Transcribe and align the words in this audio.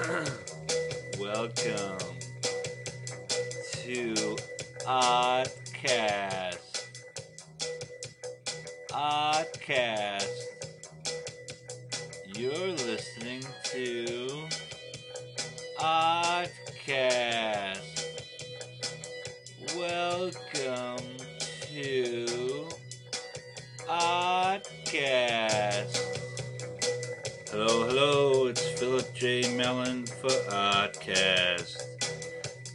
Welcome 1.20 1.98
to 3.72 4.14
Oddcast. 4.86 6.58
Oddcast. 8.90 10.40
You're 12.34 12.68
listening 12.86 13.44
to 13.64 14.46
Oddcast. 15.78 16.48
Welcome 19.76 21.04
to 21.72 22.68
Oddcast. 23.86 25.40
Hello, 27.50 27.84
hello, 27.88 28.39
J. 29.20 29.54
Mellon 29.54 30.06
for 30.06 30.30
Oddcast. 30.48 31.76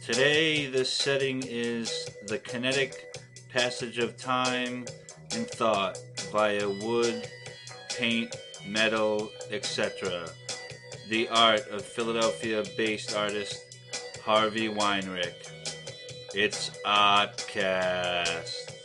Today, 0.04 0.66
the 0.66 0.84
setting 0.84 1.42
is 1.44 2.08
the 2.28 2.38
kinetic 2.38 3.18
passage 3.48 3.98
of 3.98 4.16
time 4.16 4.84
and 5.34 5.44
thought 5.48 5.98
via 6.30 6.68
wood, 6.68 7.28
paint, 7.90 8.32
metal, 8.64 9.28
etc. 9.50 10.28
The 11.08 11.28
art 11.30 11.66
of 11.66 11.84
Philadelphia 11.84 12.62
based 12.76 13.16
artist 13.16 13.76
Harvey 14.24 14.68
Weinreich. 14.68 15.50
It's 16.32 16.70
Oddcast. 16.86 18.75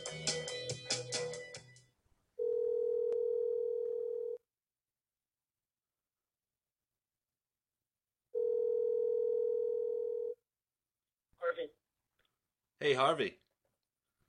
Hey 12.82 12.94
Harvey, 12.94 13.38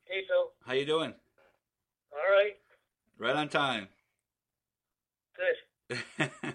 Hey, 0.06 0.22
Phil. 0.28 0.52
how 0.64 0.74
you 0.74 0.86
doing? 0.86 1.12
All 2.12 2.20
right. 2.38 2.56
Right 3.18 3.36
on 3.36 3.50
time. 3.50 3.88
Good. 5.90 5.98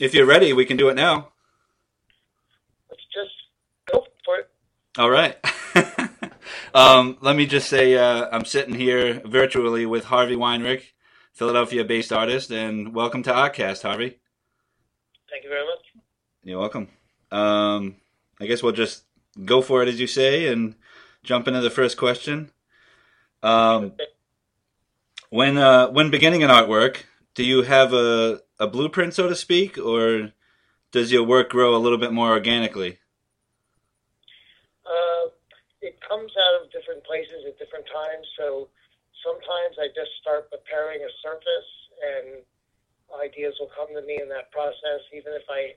if 0.00 0.12
you're 0.12 0.26
ready, 0.26 0.52
we 0.52 0.64
can 0.64 0.76
do 0.76 0.88
it 0.88 0.96
now. 0.96 1.28
Let's 2.90 3.04
just 3.14 3.30
go 3.92 4.04
for 4.24 4.38
it. 4.38 4.50
All 4.98 5.08
right. 5.08 5.38
um, 6.74 7.16
let 7.20 7.36
me 7.36 7.46
just 7.46 7.68
say 7.68 7.94
uh, 7.94 8.26
I'm 8.32 8.44
sitting 8.44 8.74
here 8.74 9.22
virtually 9.24 9.86
with 9.86 10.06
Harvey 10.06 10.34
Weinreich, 10.34 10.82
Philadelphia 11.32 11.84
based 11.84 12.12
artist, 12.12 12.50
and 12.50 12.92
welcome 12.92 13.22
to 13.22 13.32
Oddcast, 13.32 13.82
Harvey. 13.82 14.18
Thank 15.30 15.44
you 15.44 15.48
very 15.50 15.64
much. 15.64 16.02
You're 16.42 16.58
welcome. 16.58 16.88
Um, 17.30 17.98
I 18.40 18.46
guess 18.46 18.64
we'll 18.64 18.72
just 18.72 19.04
go 19.44 19.62
for 19.62 19.82
it 19.82 19.88
as 19.88 20.00
you 20.00 20.06
say 20.06 20.46
and 20.46 20.74
jump 21.22 21.48
into 21.48 21.60
the 21.60 21.70
first 21.70 21.96
question. 21.96 22.50
Um, 23.42 23.92
when 25.30 25.58
uh, 25.58 25.88
when 25.88 26.10
beginning 26.10 26.42
an 26.42 26.50
artwork, 26.50 27.04
do 27.34 27.44
you 27.44 27.62
have 27.62 27.92
a, 27.92 28.42
a 28.58 28.66
blueprint, 28.66 29.14
so 29.14 29.28
to 29.28 29.34
speak, 29.34 29.78
or 29.78 30.32
does 30.92 31.10
your 31.10 31.24
work 31.24 31.50
grow 31.50 31.74
a 31.74 31.80
little 31.80 31.98
bit 31.98 32.12
more 32.12 32.30
organically? 32.30 32.98
Uh, 34.84 35.32
it 35.80 35.98
comes 36.06 36.30
out 36.36 36.62
of 36.62 36.70
different 36.70 37.02
places 37.04 37.48
at 37.48 37.58
different 37.58 37.86
times. 37.88 38.26
So 38.38 38.68
sometimes 39.24 39.80
I 39.80 39.88
just 39.88 40.12
start 40.20 40.50
preparing 40.50 41.00
a 41.00 41.10
surface, 41.24 41.70
and 42.04 42.44
ideas 43.18 43.54
will 43.58 43.70
come 43.74 43.88
to 43.94 44.02
me 44.06 44.20
in 44.20 44.28
that 44.28 44.52
process, 44.52 45.00
even 45.16 45.32
if 45.32 45.48
I 45.48 45.74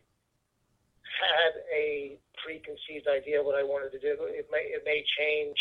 had 1.15 1.53
a 1.73 2.17
preconceived 2.43 3.07
idea 3.07 3.41
what 3.41 3.55
I 3.55 3.63
wanted 3.63 3.91
to 3.95 3.99
do. 3.99 4.15
It 4.29 4.47
may 4.51 4.63
it 4.69 4.83
may 4.85 5.03
change 5.17 5.57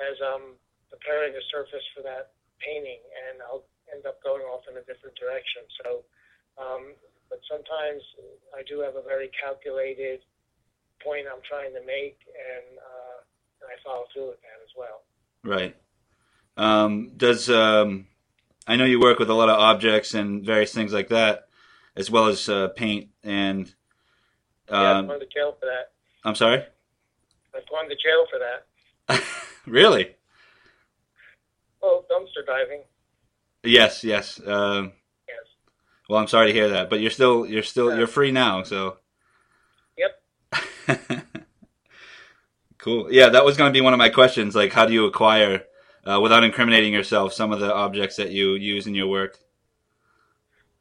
as 0.00 0.16
I'm 0.18 0.58
preparing 0.90 1.34
a 1.34 1.44
surface 1.52 1.84
for 1.94 2.02
that 2.02 2.32
painting, 2.58 2.98
and 3.28 3.42
I'll 3.42 3.64
end 3.92 4.06
up 4.06 4.22
going 4.22 4.42
off 4.42 4.64
in 4.70 4.76
a 4.76 4.84
different 4.84 5.16
direction. 5.16 5.62
So, 5.82 5.88
um, 6.58 6.94
but 7.30 7.40
sometimes 7.50 8.02
I 8.56 8.62
do 8.66 8.80
have 8.80 8.96
a 8.96 9.02
very 9.02 9.30
calculated 9.36 10.20
point 11.04 11.26
I'm 11.30 11.42
trying 11.48 11.72
to 11.74 11.84
make, 11.86 12.18
and, 12.26 12.78
uh, 12.78 13.18
and 13.62 13.68
I 13.70 13.76
follow 13.84 14.04
through 14.12 14.28
with 14.34 14.40
that 14.42 14.58
as 14.64 14.72
well. 14.76 15.06
Right. 15.44 15.76
Um, 16.56 17.12
does 17.16 17.48
um, 17.50 18.06
I 18.66 18.76
know 18.76 18.84
you 18.84 19.00
work 19.00 19.18
with 19.18 19.30
a 19.30 19.34
lot 19.34 19.48
of 19.48 19.58
objects 19.58 20.14
and 20.14 20.44
various 20.44 20.72
things 20.72 20.92
like 20.92 21.08
that, 21.08 21.48
as 21.96 22.10
well 22.10 22.26
as 22.26 22.48
uh, 22.48 22.68
paint 22.68 23.10
and. 23.22 23.74
Yeah, 24.70 24.98
Um, 24.98 25.06
gone 25.06 25.20
to 25.20 25.26
jail 25.26 25.56
for 25.58 25.66
that. 25.66 25.92
I'm 26.24 26.34
sorry. 26.34 26.64
I've 27.54 27.68
gone 27.68 27.88
to 27.88 27.94
jail 27.96 28.26
for 28.30 28.38
that. 28.38 29.22
really? 29.66 30.14
Oh, 31.82 32.04
dumpster 32.10 32.44
diving. 32.46 32.82
Yes. 33.64 34.04
Yes. 34.04 34.40
Um, 34.46 34.92
Yes. 35.28 35.36
well, 36.08 36.20
I'm 36.20 36.26
sorry 36.28 36.48
to 36.48 36.52
hear 36.52 36.68
that, 36.70 36.90
but 36.90 37.00
you're 37.00 37.10
still 37.10 37.46
you're 37.46 37.62
still 37.62 37.90
Yeah. 37.90 37.98
you're 37.98 38.06
free 38.06 38.30
now. 38.32 38.62
So. 38.64 38.98
Yep. 39.96 40.22
cool. 42.78 43.12
Yeah, 43.12 43.28
that 43.30 43.44
was 43.44 43.56
going 43.56 43.68
to 43.72 43.76
be 43.76 43.80
one 43.80 43.92
of 43.92 43.98
my 43.98 44.08
questions. 44.08 44.54
Like, 44.54 44.72
how 44.72 44.86
do 44.86 44.92
you 44.92 45.06
acquire, 45.06 45.64
uh, 46.04 46.20
without 46.20 46.44
incriminating 46.44 46.92
yourself, 46.92 47.32
some 47.32 47.52
of 47.52 47.60
the 47.60 47.72
objects 47.74 48.16
that 48.16 48.30
you 48.30 48.54
use 48.54 48.86
in 48.86 48.94
your 48.94 49.08
work? 49.08 49.38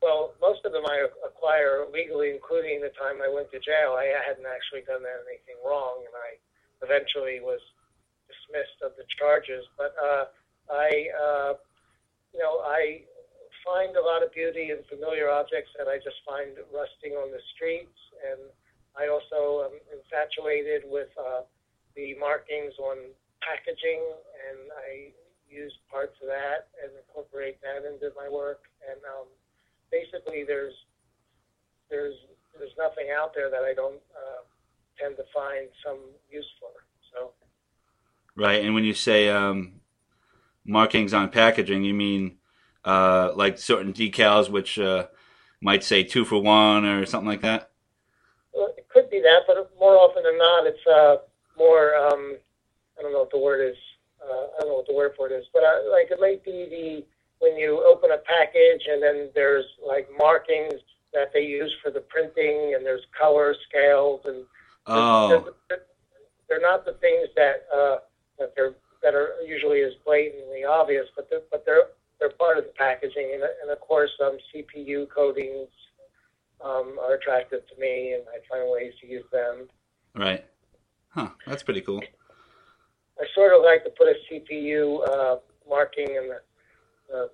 Well, 0.07 0.31
most 0.39 0.63
of 0.63 0.71
them 0.71 0.87
I 0.87 1.03
acquire 1.27 1.83
legally, 1.91 2.31
including 2.31 2.79
the 2.79 2.95
time 2.95 3.19
I 3.19 3.27
went 3.27 3.51
to 3.51 3.59
jail. 3.59 3.99
I 3.99 4.07
hadn't 4.23 4.47
actually 4.47 4.87
done 4.87 5.03
anything 5.03 5.59
wrong, 5.59 5.99
and 6.07 6.15
I 6.15 6.39
eventually 6.79 7.43
was 7.43 7.59
dismissed 8.31 8.79
of 8.87 8.95
the 8.95 9.03
charges. 9.19 9.67
But 9.75 9.91
uh, 9.99 10.31
I, 10.71 11.11
uh, 11.11 11.51
you 12.31 12.39
know, 12.39 12.63
I 12.63 13.03
find 13.67 13.99
a 13.99 14.03
lot 14.07 14.23
of 14.23 14.31
beauty 14.31 14.71
in 14.71 14.79
familiar 14.87 15.27
objects 15.27 15.75
that 15.75 15.91
I 15.91 15.99
just 15.99 16.23
find 16.23 16.55
rusting 16.71 17.19
on 17.19 17.27
the 17.27 17.43
streets, 17.59 17.99
and 18.31 18.47
I 18.95 19.11
also 19.11 19.67
am 19.67 19.75
infatuated 19.91 20.87
with 20.87 21.11
uh, 21.19 21.43
the 21.99 22.15
markings 22.15 22.71
on 22.79 23.11
packaging, 23.43 24.07
and 24.47 24.71
I 24.71 25.11
use 25.51 25.75
parts 25.91 26.15
of 26.23 26.31
that 26.31 26.71
and 26.79 26.95
incorporate 26.95 27.59
that 27.59 27.83
into 27.83 28.15
my 28.15 28.31
work. 28.31 28.63
And 28.87 29.03
um, 29.03 29.27
basically, 29.91 30.43
there's 30.45 30.73
there's 31.89 32.15
there's 32.57 32.71
nothing 32.77 33.07
out 33.17 33.33
there 33.35 33.49
that 33.49 33.63
I 33.63 33.73
don't 33.73 34.01
uh, 34.15 34.43
tend 34.99 35.17
to 35.17 35.23
find 35.33 35.67
some 35.85 35.99
use 36.29 36.49
for. 36.59 36.69
So 37.13 37.31
Right. 38.35 38.63
And 38.63 38.73
when 38.73 38.83
you 38.83 38.93
say 38.93 39.29
um, 39.29 39.81
markings 40.65 41.13
on 41.13 41.29
packaging, 41.29 41.83
you 41.83 41.93
mean 41.93 42.37
uh, 42.85 43.31
like 43.35 43.57
certain 43.57 43.93
decals, 43.93 44.49
which 44.49 44.77
uh, 44.77 45.07
might 45.61 45.83
say 45.83 46.03
two 46.03 46.25
for 46.25 46.41
one 46.41 46.85
or 46.85 47.05
something 47.05 47.27
like 47.27 47.41
that? 47.41 47.71
well, 48.57 48.73
it 48.75 48.89
could 48.89 49.09
be 49.09 49.21
that, 49.21 49.41
but 49.45 49.71
more 49.79 49.95
often 49.95 50.23
than 50.23 50.37
not, 50.37 50.65
it's 50.65 50.87
uh, 50.87 51.17
more 51.57 51.95
um, 51.95 52.37
I 52.97 53.03
don't 53.03 53.13
know 53.13 53.19
what 53.19 53.31
the 53.31 53.37
word 53.37 53.61
is. 53.61 53.77
Uh, 54.19 54.47
I 54.57 54.61
don't 54.61 54.69
know 54.69 54.75
what 54.75 54.87
the 54.87 54.95
word 54.95 55.11
for 55.15 55.29
it 55.29 55.33
is, 55.33 55.45
but 55.53 55.63
uh, 55.63 55.91
like 55.91 56.09
it 56.09 56.19
might 56.19 56.43
be 56.43 56.65
the 56.69 57.05
when 57.39 57.57
you 57.57 57.83
open 57.87 58.11
a 58.11 58.17
package 58.17 58.87
and 58.89 59.01
then 59.01 59.29
there's 59.35 59.65
like 59.85 60.07
markings 60.17 60.81
that 61.13 61.29
they 61.33 61.41
use 61.41 61.73
for 61.83 61.91
the 61.91 62.01
printing 62.01 62.73
and 62.75 62.85
there's 62.85 63.05
color 63.17 63.55
scales 63.69 64.21
and 64.25 64.45
Oh, 64.87 65.53
they're, 65.67 65.79
they're 66.47 66.61
not 66.61 66.85
the 66.85 66.93
things 66.93 67.27
that 67.35 67.67
uh, 67.75 67.97
that 68.39 68.53
they're 68.55 68.75
that 69.03 69.13
are 69.13 69.33
usually 69.45 69.81
as 69.81 69.93
blatantly 70.05 70.63
obvious, 70.63 71.05
but 71.15 71.29
they're, 71.29 71.41
but 71.51 71.65
they're 71.65 71.89
they're 72.19 72.31
part 72.31 72.57
of 72.57 72.63
the 72.63 72.71
packaging, 72.77 73.31
and, 73.33 73.43
and 73.61 73.69
of 73.71 73.79
course, 73.81 74.11
um, 74.23 74.37
CPU 74.53 75.07
coatings 75.09 75.67
um, 76.63 76.97
are 77.01 77.15
attractive 77.15 77.61
to 77.67 77.79
me, 77.79 78.13
and 78.13 78.23
I 78.29 78.39
find 78.49 78.71
ways 78.71 78.93
to 79.01 79.07
use 79.07 79.25
them. 79.31 79.67
right. 80.15 80.45
Huh. 81.09 81.29
That's 81.45 81.63
pretty 81.63 81.81
cool. 81.81 82.01
I 83.19 83.25
sort 83.33 83.53
of 83.53 83.63
like 83.63 83.83
to 83.83 83.89
put 83.89 84.07
a 84.07 84.15
CPU 84.31 85.07
uh, 85.07 85.39
marking 85.67 86.07
in 86.09 86.29
the, 86.29 86.39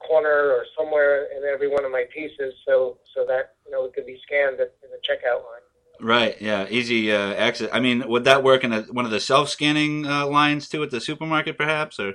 corner 0.07 0.51
or 0.51 0.65
somewhere 0.77 1.27
in 1.35 1.43
every 1.51 1.67
one 1.67 1.83
of 1.85 1.91
my 1.91 2.05
pieces, 2.13 2.53
so 2.65 2.97
so 3.15 3.25
that 3.25 3.55
you 3.65 3.71
know 3.71 3.85
it 3.85 3.93
could 3.93 4.05
be 4.05 4.19
scanned 4.25 4.59
at, 4.59 4.73
in 4.83 4.89
the 4.91 4.97
checkout 5.07 5.37
line. 5.43 5.61
Right. 5.99 6.35
Yeah. 6.41 6.65
Easy 6.69 7.11
uh, 7.11 7.33
access. 7.35 7.69
I 7.71 7.79
mean, 7.79 8.07
would 8.07 8.23
that 8.25 8.43
work 8.43 8.63
in 8.63 8.73
a, 8.73 8.81
one 8.83 9.05
of 9.05 9.11
the 9.11 9.19
self-scanning 9.19 10.05
uh, 10.05 10.27
lines 10.27 10.67
too 10.67 10.81
at 10.83 10.89
the 10.91 10.99
supermarket, 10.99 11.57
perhaps? 11.57 11.99
Or 11.99 12.13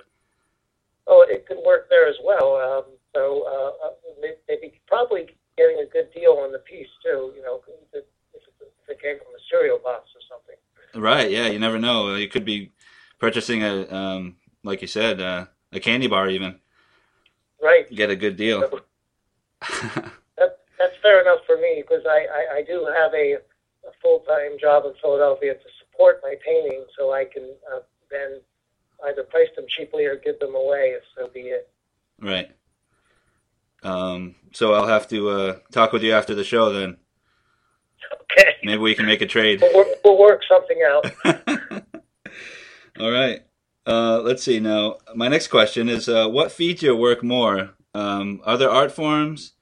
Oh, 1.06 1.24
it 1.28 1.46
could 1.46 1.58
work 1.64 1.88
there 1.88 2.06
as 2.08 2.16
well. 2.22 2.56
Um, 2.56 2.84
so 3.14 3.44
uh, 3.46 3.86
uh, 3.86 3.90
they- 4.20 4.34
they'd 4.46 4.60
be 4.60 4.80
probably 4.86 5.26
getting 5.56 5.78
a 5.78 5.86
good 5.86 6.08
deal 6.12 6.32
on 6.32 6.52
the 6.52 6.58
piece 6.58 6.88
too. 7.04 7.32
You 7.36 7.42
know, 7.42 7.62
if 7.62 7.68
it, 7.68 8.06
if 8.34 8.42
it, 8.60 8.72
if 8.82 8.88
it 8.96 9.00
came 9.02 9.16
from 9.18 9.28
a 9.28 9.42
cereal 9.50 9.78
box 9.78 10.08
or 10.14 10.20
something. 10.28 11.02
right. 11.02 11.30
Yeah. 11.30 11.46
You 11.46 11.58
never 11.58 11.78
know. 11.78 12.14
You 12.14 12.28
could 12.28 12.44
be 12.44 12.72
purchasing 13.18 13.62
a, 13.62 13.88
um, 13.94 14.36
like 14.64 14.82
you 14.82 14.88
said, 14.88 15.20
uh, 15.20 15.46
a 15.72 15.80
candy 15.80 16.08
bar 16.08 16.28
even. 16.28 16.60
Right. 17.62 17.90
Get 17.94 18.10
a 18.10 18.16
good 18.16 18.36
deal. 18.36 18.60
That, 19.60 20.58
that's 20.78 20.94
fair 21.02 21.20
enough 21.20 21.40
for 21.46 21.56
me 21.56 21.82
because 21.86 22.04
I, 22.06 22.26
I, 22.32 22.56
I 22.58 22.62
do 22.62 22.86
have 22.96 23.12
a, 23.14 23.34
a 23.34 23.92
full 24.00 24.20
time 24.20 24.52
job 24.60 24.84
in 24.86 24.92
Philadelphia 25.02 25.54
to 25.54 25.60
support 25.80 26.20
my 26.22 26.34
painting, 26.44 26.84
so 26.96 27.12
I 27.12 27.24
can 27.24 27.54
uh, 27.74 27.80
then 28.10 28.40
either 29.06 29.24
price 29.24 29.48
them 29.56 29.64
cheaply 29.68 30.04
or 30.06 30.16
give 30.16 30.38
them 30.38 30.54
away 30.54 30.94
if 30.96 31.02
so 31.16 31.28
be 31.32 31.40
it. 31.40 31.68
Right. 32.20 32.50
Um, 33.82 34.34
so 34.52 34.74
I'll 34.74 34.86
have 34.86 35.08
to 35.08 35.28
uh, 35.30 35.56
talk 35.72 35.92
with 35.92 36.02
you 36.02 36.12
after 36.12 36.34
the 36.34 36.44
show 36.44 36.72
then. 36.72 36.96
Okay. 38.32 38.50
Maybe 38.64 38.78
we 38.78 38.94
can 38.94 39.06
make 39.06 39.22
a 39.22 39.26
trade. 39.26 39.60
We'll, 39.60 39.76
work- 39.76 39.98
we'll 40.04 40.18
work 40.18 40.42
something 40.48 40.80
out. 40.88 41.06
All 43.00 43.10
right. 43.10 43.40
Uh, 43.88 44.20
let's 44.20 44.42
see 44.42 44.60
now. 44.60 44.98
My 45.14 45.28
next 45.28 45.48
question 45.48 45.88
is: 45.88 46.10
uh, 46.10 46.28
What 46.28 46.52
feeds 46.52 46.82
your 46.82 46.94
work 46.94 47.24
more? 47.24 47.70
Um, 47.94 48.42
other 48.44 48.68
art 48.68 48.92
forms, 48.92 49.52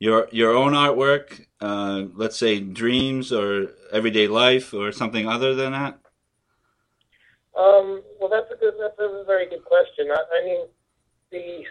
your 0.00 0.28
your 0.32 0.56
own 0.56 0.72
artwork, 0.72 1.46
uh, 1.60 2.06
let's 2.14 2.36
say 2.36 2.58
dreams 2.58 3.32
or 3.32 3.68
everyday 3.92 4.26
life, 4.26 4.74
or 4.74 4.90
something 4.90 5.28
other 5.28 5.54
than 5.54 5.70
that. 5.70 6.00
Um, 7.56 8.02
well, 8.20 8.28
that's 8.28 8.50
a 8.50 8.56
good. 8.56 8.74
That's 8.80 8.98
a 8.98 9.22
very 9.24 9.48
good 9.48 9.64
question. 9.64 10.10
I, 10.10 10.18
I 10.42 10.44
mean, 10.44 10.66
the 11.30 11.64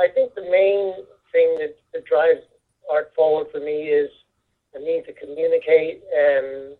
I 0.00 0.08
think 0.12 0.34
the 0.34 0.42
main 0.42 1.04
thing 1.30 1.56
that, 1.60 1.76
that 1.92 2.04
drives 2.04 2.42
art 2.90 3.12
forward 3.14 3.46
for 3.52 3.60
me 3.60 3.84
is 3.84 4.10
the 4.74 4.80
need 4.80 5.04
to 5.06 5.12
communicate 5.12 6.02
and 6.12 6.74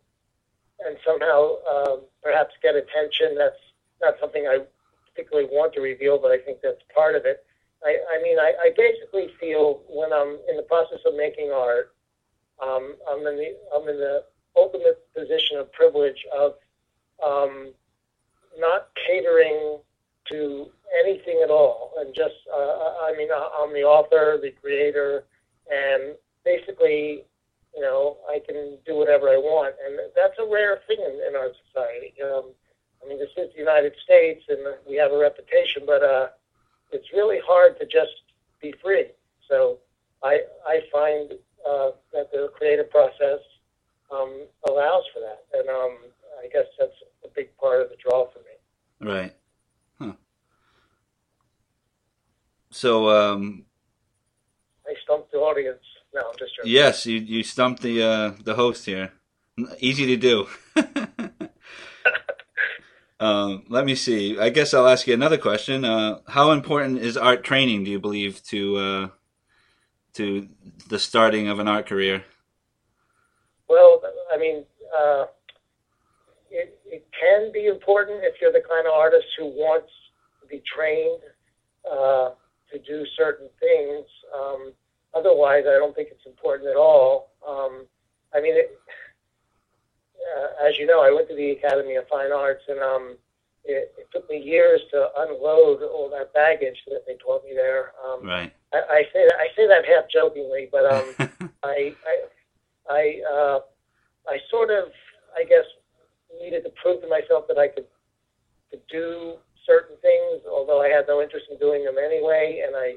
and 0.85 0.97
somehow 1.07 1.59
um, 1.71 2.01
perhaps 2.25 2.55
get 2.61 2.75
attention. 2.75 3.37
That's 3.39 3.55
not 4.03 4.15
something 4.21 4.47
I 4.47 4.59
particularly 5.11 5.49
want 5.51 5.73
to 5.75 5.81
reveal, 5.81 6.19
but 6.21 6.31
I 6.31 6.39
think 6.39 6.59
that's 6.63 6.83
part 6.95 7.15
of 7.15 7.25
it. 7.25 7.45
I, 7.85 7.97
I 8.19 8.23
mean, 8.23 8.39
I, 8.39 8.53
I 8.63 8.71
basically 8.77 9.29
feel 9.41 9.83
when 9.89 10.13
I'm 10.13 10.39
in 10.49 10.57
the 10.57 10.63
process 10.63 10.99
of 11.07 11.15
making 11.17 11.51
art, 11.51 11.95
um, 12.63 12.95
I'm 13.11 13.27
in 13.27 13.37
the 13.37 13.57
I'm 13.75 13.89
in 13.89 13.99
the 13.99 14.25
ultimate 14.57 15.03
position 15.17 15.59
of 15.59 15.73
privilege 15.73 16.25
of 16.37 16.53
um, 17.25 17.73
not 18.59 18.89
catering 19.07 19.79
to 20.29 20.67
anything 21.05 21.41
at 21.43 21.51
all, 21.51 21.93
and 21.99 22.15
just 22.15 22.35
uh, 22.53 23.03
I 23.03 23.15
mean, 23.17 23.29
I'm 23.33 23.73
the 23.73 23.83
author, 23.83 24.39
the 24.41 24.53
creator, 24.61 25.25
and 25.71 26.15
basically, 26.45 27.25
you 27.75 27.83
know, 27.83 28.19
I 28.31 28.39
can 28.47 28.79
do 28.87 28.97
whatever 28.97 29.29
I 29.29 29.39
want, 29.39 29.75
and 29.85 29.99
that's 30.15 30.39
a 30.39 30.47
rare 30.49 30.79
thing 30.87 30.99
in, 31.01 31.21
in 31.27 31.35
our 31.35 31.51
society. 31.67 32.15
Um, 32.23 32.51
I 33.03 33.09
mean, 33.09 33.19
this 33.19 33.31
is 33.37 33.53
the 33.53 33.59
United 33.59 33.95
States, 34.03 34.45
and 34.49 34.61
we 34.89 34.97
have 34.97 35.13
a 35.13 35.19
reputation, 35.19 35.83
but 35.87 36.03
uh, 36.03 36.29
it's 36.93 37.13
really 37.13 37.41
hard 37.45 37.79
to 37.81 37.87
just 37.87 38.23
be 38.61 38.73
free. 38.83 39.07
So 39.49 39.79
I 40.23 40.41
I 40.67 40.81
find 40.93 41.33
uh, 41.69 41.91
that 42.13 42.31
the 42.33 42.51
creative 42.55 42.91
process 42.91 43.41
um, 44.13 44.47
allows 44.69 45.05
for 45.13 45.21
that, 45.21 45.45
and 45.55 45.69
um, 45.69 45.99
I 46.43 46.49
guess 46.49 46.67
that's 46.79 46.95
a 47.25 47.29
big 47.29 47.57
part 47.57 47.83
of 47.83 47.89
the 47.91 47.97
draw 47.97 48.29
for 48.31 48.39
me. 48.41 49.11
Right. 49.13 49.35
Huh. 49.99 50.13
So, 52.71 53.11
um, 53.11 53.65
I 54.87 54.95
stumped 55.03 55.33
the 55.33 55.39
audience. 55.39 55.83
No, 56.15 56.21
I'm 56.21 56.39
just 56.39 56.57
joking. 56.57 56.71
yes, 56.71 57.07
you 57.07 57.19
you 57.19 57.43
stumped 57.43 57.83
the 57.83 58.03
uh, 58.03 58.33
the 58.43 58.55
host 58.55 58.87
here. 58.87 59.13
Easy 59.79 60.07
to 60.07 60.17
do. 60.17 60.47
um, 63.23 63.63
let 63.69 63.85
me 63.85 63.95
see. 63.95 64.37
I 64.37 64.49
guess 64.49 64.75
I'll 64.75 64.89
ask 64.89 65.07
you 65.07 65.15
another 65.15 65.39
question. 65.39 65.85
Uh, 65.85 66.19
how 66.27 66.51
important 66.51 66.99
is 66.99 67.17
art 67.17 67.45
training? 67.45 67.85
Do 67.85 67.91
you 67.93 68.01
believe 68.01 68.43
to 68.45 68.77
uh, 68.77 69.09
to 70.15 70.49
the 70.89 70.99
starting 70.99 71.47
of 71.47 71.61
an 71.61 71.69
art 71.69 71.87
career? 71.87 72.25
Well, 73.69 74.03
I 74.35 74.37
mean, 74.37 74.65
uh, 74.99 75.27
it, 76.51 76.77
it 76.85 77.07
can 77.19 77.53
be 77.53 77.67
important 77.67 78.25
if 78.25 78.41
you're 78.41 78.53
the 78.53 78.65
kind 78.69 78.89
of 78.89 78.93
artist 78.93 79.27
who 79.39 79.47
wants 79.47 79.93
to 80.41 80.49
be 80.49 80.61
trained 80.75 81.23
uh, 81.89 82.31
to 82.73 82.79
do 82.85 83.07
certain 83.17 83.49
things. 83.61 84.05
Um, 84.37 84.73
otherwise, 85.15 85.63
I 85.69 85.79
don't 85.79 85.95
think 85.95 86.09
it's 86.11 86.27
important 86.27 86.71
at 86.71 86.77
all. 86.77 87.31
Um, 87.49 87.87
I 88.35 88.41
mean, 88.41 88.57
it, 88.57 88.77
uh, 90.37 90.67
as 90.67 90.79
you 90.79 90.87
know, 90.87 91.03
I 91.03 91.11
went 91.13 91.29
to 91.29 91.35
the 91.35 91.51
Academy 91.53 91.97
of 91.97 92.09
Fine 92.09 92.33
Arts, 92.33 92.63
and 92.69 92.81
um, 92.81 93.17
it, 93.65 93.95
it 93.99 94.09
took 94.13 94.29
me 94.31 94.39
years 94.39 94.81
to 94.93 95.09
unload 95.19 95.83
all 95.83 96.11
that 96.11 96.33
baggage 96.33 96.79
that 96.89 97.05
they 97.07 97.17
taught 97.17 97.45
me 97.45 97.53
there. 97.55 97.93
Um, 98.05 98.27
Right. 98.27 98.53
I, 98.73 98.79
I 98.91 99.03
say 99.13 99.27
that, 99.27 99.37
I 99.39 99.49
say 99.57 99.67
that 99.67 99.85
half 99.87 100.09
jokingly, 100.11 100.69
but 100.73 100.85
um, 100.87 101.15
I 101.63 101.95
I 102.07 102.17
I, 102.91 103.21
uh, 103.31 103.61
I 104.29 104.39
sort 104.51 104.71
of 104.71 104.89
I 105.37 105.45
guess 105.45 105.65
needed 106.41 106.65
to 106.65 106.71
prove 106.83 107.03
to 107.03 107.09
myself 107.09 107.47
that 107.49 107.59
I 107.59 107.69
could 107.69 107.87
could 108.71 108.87
do 108.91 109.35
certain 109.67 109.97
things, 110.03 110.43
although 110.51 110.83
I 110.83 110.89
had 110.89 111.05
no 111.07 111.21
interest 111.23 111.47
in 111.51 111.59
doing 111.59 111.85
them 111.85 111.97
anyway. 111.99 112.63
And 112.67 112.75
I, 112.75 112.97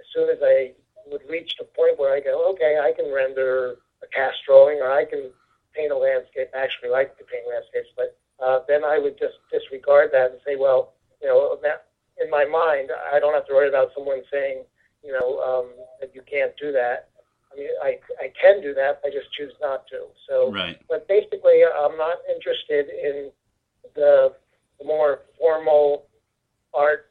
as 0.00 0.06
soon 0.14 0.30
as 0.30 0.38
I 0.42 0.72
would 1.10 1.22
reach 1.28 1.52
the 1.58 1.64
point 1.64 1.98
where 1.98 2.14
I 2.14 2.20
go, 2.20 2.50
okay, 2.52 2.78
I 2.82 2.92
can 2.92 3.12
render 3.12 3.76
a 4.02 4.06
cast 4.14 4.38
drawing, 4.46 4.78
or 4.78 4.90
I 4.90 5.04
can 5.04 5.30
paint 5.76 5.92
a 5.92 5.96
landscape. 5.96 6.48
I 6.54 6.64
actually 6.64 6.90
like 6.90 7.16
to 7.18 7.24
paint 7.24 7.44
landscapes, 7.48 7.92
but 7.96 8.16
uh, 8.42 8.60
then 8.68 8.84
I 8.84 8.98
would 8.98 9.18
just 9.18 9.34
disregard 9.52 10.10
that 10.12 10.30
and 10.32 10.40
say, 10.44 10.56
well, 10.56 10.94
you 11.20 11.28
know, 11.28 11.58
that, 11.62 11.86
in 12.22 12.30
my 12.30 12.44
mind, 12.44 12.90
I 13.12 13.20
don't 13.20 13.34
have 13.34 13.46
to 13.46 13.54
worry 13.54 13.68
about 13.68 13.90
someone 13.94 14.22
saying, 14.32 14.64
you 15.04 15.12
know, 15.12 15.38
um, 15.40 15.66
that 16.00 16.14
you 16.14 16.22
can't 16.28 16.52
do 16.60 16.72
that. 16.72 17.10
I 17.52 17.56
mean, 17.56 17.68
I, 17.82 17.98
I 18.20 18.32
can 18.40 18.60
do 18.60 18.74
that. 18.74 19.00
I 19.04 19.08
just 19.08 19.32
choose 19.32 19.52
not 19.60 19.86
to. 19.88 20.06
So, 20.28 20.52
right. 20.52 20.78
but 20.88 21.06
basically, 21.08 21.62
I'm 21.64 21.96
not 21.96 22.18
interested 22.28 22.88
in 22.88 23.30
the, 23.94 24.32
the 24.78 24.84
more 24.84 25.20
formal 25.38 26.06
art 26.74 27.10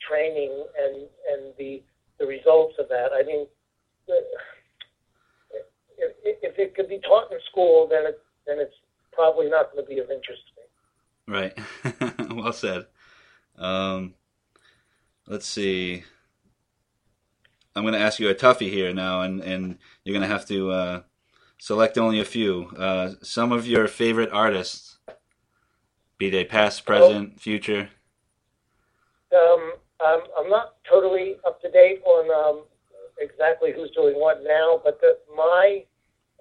training 0.00 0.64
and 0.78 1.06
and 1.30 1.52
the 1.58 1.82
the 2.18 2.26
results 2.26 2.74
of 2.78 2.88
that. 2.88 3.10
I 3.14 3.22
mean, 3.22 3.46
the, 4.06 4.20
if, 6.00 6.38
if 6.42 6.58
it 6.58 6.74
could 6.74 6.88
be 6.88 6.98
taught 7.00 7.30
in 7.30 7.38
school, 7.50 7.86
then 7.88 8.06
it 8.06 8.20
then 8.46 8.58
it's 8.58 8.74
probably 9.12 9.48
not 9.48 9.72
going 9.72 9.84
to 9.84 9.88
be 9.88 9.98
of 9.98 10.10
interest 10.10 10.42
to 10.48 11.32
me. 11.32 12.28
Right. 12.28 12.34
well 12.34 12.52
said. 12.52 12.86
Um, 13.56 14.14
let's 15.26 15.46
see. 15.46 16.04
I'm 17.76 17.84
going 17.84 17.94
to 17.94 18.00
ask 18.00 18.18
you 18.18 18.28
a 18.28 18.34
toughie 18.34 18.70
here 18.70 18.92
now, 18.92 19.20
and, 19.20 19.40
and 19.40 19.78
you're 20.04 20.14
going 20.14 20.28
to 20.28 20.34
have 20.34 20.46
to 20.46 20.70
uh, 20.70 21.02
select 21.58 21.96
only 21.98 22.18
a 22.18 22.24
few. 22.24 22.68
Uh, 22.76 23.12
some 23.22 23.52
of 23.52 23.66
your 23.66 23.86
favorite 23.86 24.30
artists, 24.32 24.98
be 26.18 26.30
they 26.30 26.44
past, 26.44 26.84
present, 26.84 27.40
future. 27.40 27.90
Um, 29.32 29.72
I'm, 30.04 30.20
I'm 30.38 30.50
not 30.50 30.76
totally 30.88 31.36
up 31.46 31.60
to 31.62 31.70
date 31.70 32.02
on 32.04 32.30
um, 32.30 32.64
exactly 33.18 33.72
who's 33.72 33.90
doing 33.92 34.14
what 34.14 34.42
now, 34.42 34.80
but 34.82 35.00
the, 35.00 35.18
my 35.36 35.84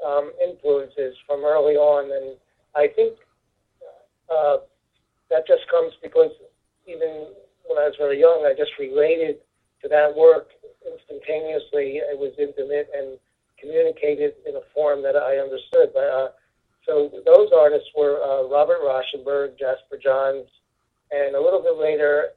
um, 0.05 0.31
influences 0.43 1.15
from 1.27 1.43
early 1.43 1.75
on, 1.75 2.11
and 2.11 2.37
I 2.75 2.87
think 2.87 3.17
uh, 4.29 4.57
that 5.29 5.47
just 5.47 5.67
comes 5.69 5.93
because 6.01 6.31
even 6.87 7.27
when 7.67 7.77
I 7.77 7.85
was 7.85 7.95
very 7.97 8.19
young, 8.19 8.45
I 8.45 8.53
just 8.57 8.71
related 8.79 9.37
to 9.81 9.87
that 9.89 10.15
work 10.15 10.49
instantaneously. 10.85 11.97
It 11.97 12.17
was 12.17 12.33
intimate 12.37 12.89
and 12.95 13.17
communicated 13.59 14.33
in 14.47 14.55
a 14.55 14.61
form 14.73 15.03
that 15.03 15.15
I 15.15 15.37
understood. 15.37 15.91
But, 15.93 16.07
uh, 16.09 16.29
so 16.85 17.09
those 17.25 17.49
artists 17.55 17.89
were 17.95 18.21
uh, 18.23 18.47
Robert 18.49 18.79
Rauschenberg, 18.81 19.59
Jasper 19.59 19.97
Johns, 20.01 20.47
and 21.11 21.35
a 21.35 21.41
little 21.41 21.61
bit 21.61 21.77
later, 21.77 22.29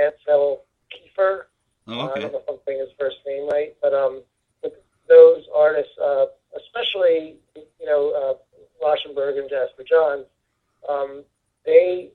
Ansel 0.00 0.62
Kiefer. 0.90 1.44
Oh, 1.86 2.00
Uh, 2.00 2.12
I 2.14 2.20
don't 2.20 2.32
know 2.32 2.38
if 2.38 2.48
I'm 2.48 2.58
saying 2.66 2.80
his 2.80 2.94
first 2.98 3.16
name 3.26 3.48
right, 3.48 3.74
but 3.82 3.94
um, 3.94 4.22
but 4.62 4.82
those 5.08 5.44
artists, 5.54 5.92
uh, 6.02 6.26
especially 6.56 7.36
you 7.54 7.86
know 7.86 8.10
uh, 8.10 8.34
Rauschenberg 8.84 9.38
and 9.38 9.48
Jasper 9.48 9.84
Johns, 9.88 10.26
um, 10.88 11.24
they 11.64 12.10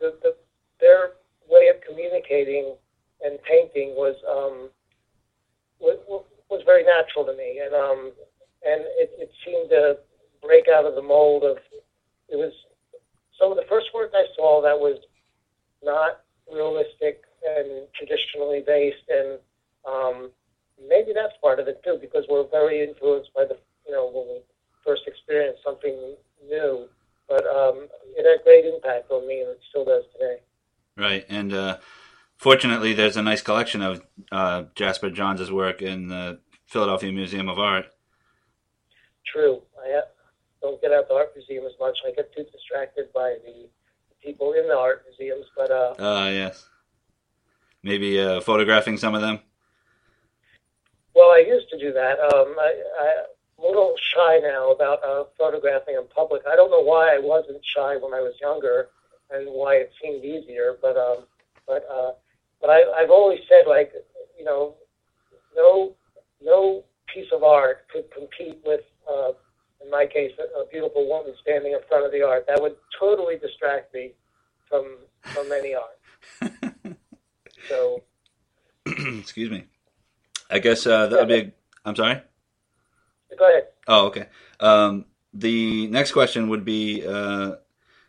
the, 0.00 0.14
the, 0.22 0.34
their 0.80 1.12
way 1.48 1.68
of 1.68 1.80
communicating 1.86 2.74
and 3.24 3.38
painting 3.42 3.94
was 3.96 4.16
um, 4.28 4.70
was, 5.80 5.98
was 6.50 6.62
very 6.64 6.84
natural 6.84 7.24
to 7.24 7.36
me, 7.36 7.60
and 7.64 7.74
um, 7.74 8.12
and 8.64 8.82
it, 8.98 9.10
it 9.18 9.30
seemed 9.44 9.70
to 9.70 9.98
break 10.42 10.66
out 10.68 10.84
of 10.84 10.94
the 10.94 11.02
mold 11.02 11.44
of 11.44 11.56
it 12.28 12.36
was 12.36 12.52
some 13.38 13.50
of 13.50 13.56
the 13.56 13.68
first 13.68 13.86
work 13.94 14.10
I 14.14 14.26
saw 14.36 14.60
that 14.62 14.78
was 14.78 14.98
not 15.82 16.20
realistic 16.52 17.22
and 17.46 17.86
traditionally 17.94 18.62
based, 18.66 19.06
and 19.08 19.38
um, 19.86 20.30
maybe 20.88 21.12
that's 21.14 21.34
part 21.40 21.60
of 21.60 21.68
it 21.68 21.80
too, 21.84 21.98
because 22.00 22.24
we're 22.28 22.48
very 22.50 22.82
influenced 22.82 23.32
by 23.34 23.44
the 23.44 23.56
you 23.88 23.94
know 23.94 24.06
when 24.12 24.26
we 24.28 24.40
first 24.84 25.02
experience 25.06 25.58
something 25.64 26.14
new. 26.46 26.88
But 27.28 27.44
um, 27.46 27.88
it 28.16 28.24
had 28.24 28.44
great 28.44 28.64
impact 28.64 29.10
on 29.10 29.26
me, 29.26 29.40
and 29.40 29.50
it 29.50 29.60
still 29.68 29.84
does 29.84 30.04
today. 30.12 30.38
Right. 30.96 31.26
And 31.28 31.52
uh, 31.52 31.78
fortunately, 32.38 32.94
there's 32.94 33.16
a 33.16 33.22
nice 33.22 33.42
collection 33.42 33.82
of 33.82 34.02
uh, 34.32 34.64
Jasper 34.74 35.10
Johns' 35.10 35.52
work 35.52 35.82
in 35.82 36.08
the 36.08 36.40
Philadelphia 36.66 37.12
Museum 37.12 37.48
of 37.48 37.58
Art. 37.58 37.86
true. 39.30 39.62
I 39.84 40.00
don't 40.62 40.80
get 40.80 40.92
out 40.92 41.06
to 41.08 41.14
art 41.14 41.32
museum 41.36 41.64
as 41.66 41.72
much. 41.78 41.98
I 42.06 42.10
get 42.12 42.34
too 42.34 42.44
distracted 42.50 43.12
by 43.14 43.36
the 43.44 43.68
people 44.24 44.54
in 44.54 44.66
the 44.66 44.74
art 44.76 45.04
museums. 45.06 45.46
But 45.56 45.70
uh, 45.70 45.94
Uh, 45.98 46.30
yes. 46.30 46.66
Maybe 47.82 48.18
uh, 48.20 48.40
photographing 48.40 48.96
some 48.96 49.14
of 49.14 49.20
them. 49.20 49.40
well, 51.14 51.30
I 51.30 51.44
used 51.46 51.68
to 51.70 51.78
do 51.78 51.92
that. 51.92 52.18
Um, 52.18 52.56
I, 52.58 52.82
I, 53.00 53.14
I'm 53.58 53.64
a 53.64 53.66
little 53.68 53.94
shy 54.14 54.40
now 54.42 54.72
about 54.88 55.04
uh, 55.04 55.24
photographing 55.36 55.94
in 55.94 56.06
public. 56.14 56.42
I 56.50 56.56
don't 56.56 56.70
know 56.70 56.80
why 56.82 57.14
I 57.14 57.18
wasn't 57.18 57.60
shy 57.76 57.96
when 57.96 58.14
I 58.14 58.20
was 58.20 58.34
younger, 58.40 58.88
and 59.30 59.46
why 59.48 59.76
it 59.76 59.92
seemed 60.02 60.24
easier. 60.24 60.76
But 60.80 60.96
um, 60.96 61.24
but 61.66 61.86
uh, 61.92 62.12
but 62.60 62.70
I, 62.70 62.82
I've 62.96 63.10
always 63.10 63.40
said 63.48 63.68
like 63.68 63.92
you 64.38 64.44
know, 64.44 64.74
no 65.56 65.94
no 66.42 66.84
piece 67.12 67.28
of 67.32 67.42
art 67.42 67.86
could 67.92 68.10
compete 68.10 68.58
with. 68.64 68.80
Uh, 69.08 69.32
in 69.82 69.90
my 69.92 70.06
case, 70.06 70.32
a, 70.38 70.60
a 70.60 70.66
beautiful 70.66 71.08
woman 71.08 71.32
standing 71.40 71.72
in 71.72 71.78
front 71.88 72.04
of 72.04 72.10
the 72.10 72.20
art. 72.22 72.46
That 72.48 72.60
would 72.60 72.74
totally 72.98 73.38
distract 73.38 73.94
me 73.94 74.12
from 74.68 74.96
from 75.22 75.52
any 75.52 75.74
art. 75.74 76.54
So 77.68 78.02
Excuse 78.86 79.50
me. 79.50 79.64
I 80.50 80.58
guess 80.58 80.86
uh, 80.86 81.06
that 81.08 81.18
would 81.18 81.28
be. 81.28 81.34
A, 81.34 81.52
I'm 81.84 81.94
sorry. 81.94 82.22
Go 83.36 83.48
ahead. 83.48 83.64
Oh, 83.86 84.06
okay. 84.06 84.26
Um, 84.60 85.06
the 85.34 85.86
next 85.88 86.12
question 86.12 86.48
would 86.48 86.64
be 86.64 87.04
uh, 87.06 87.56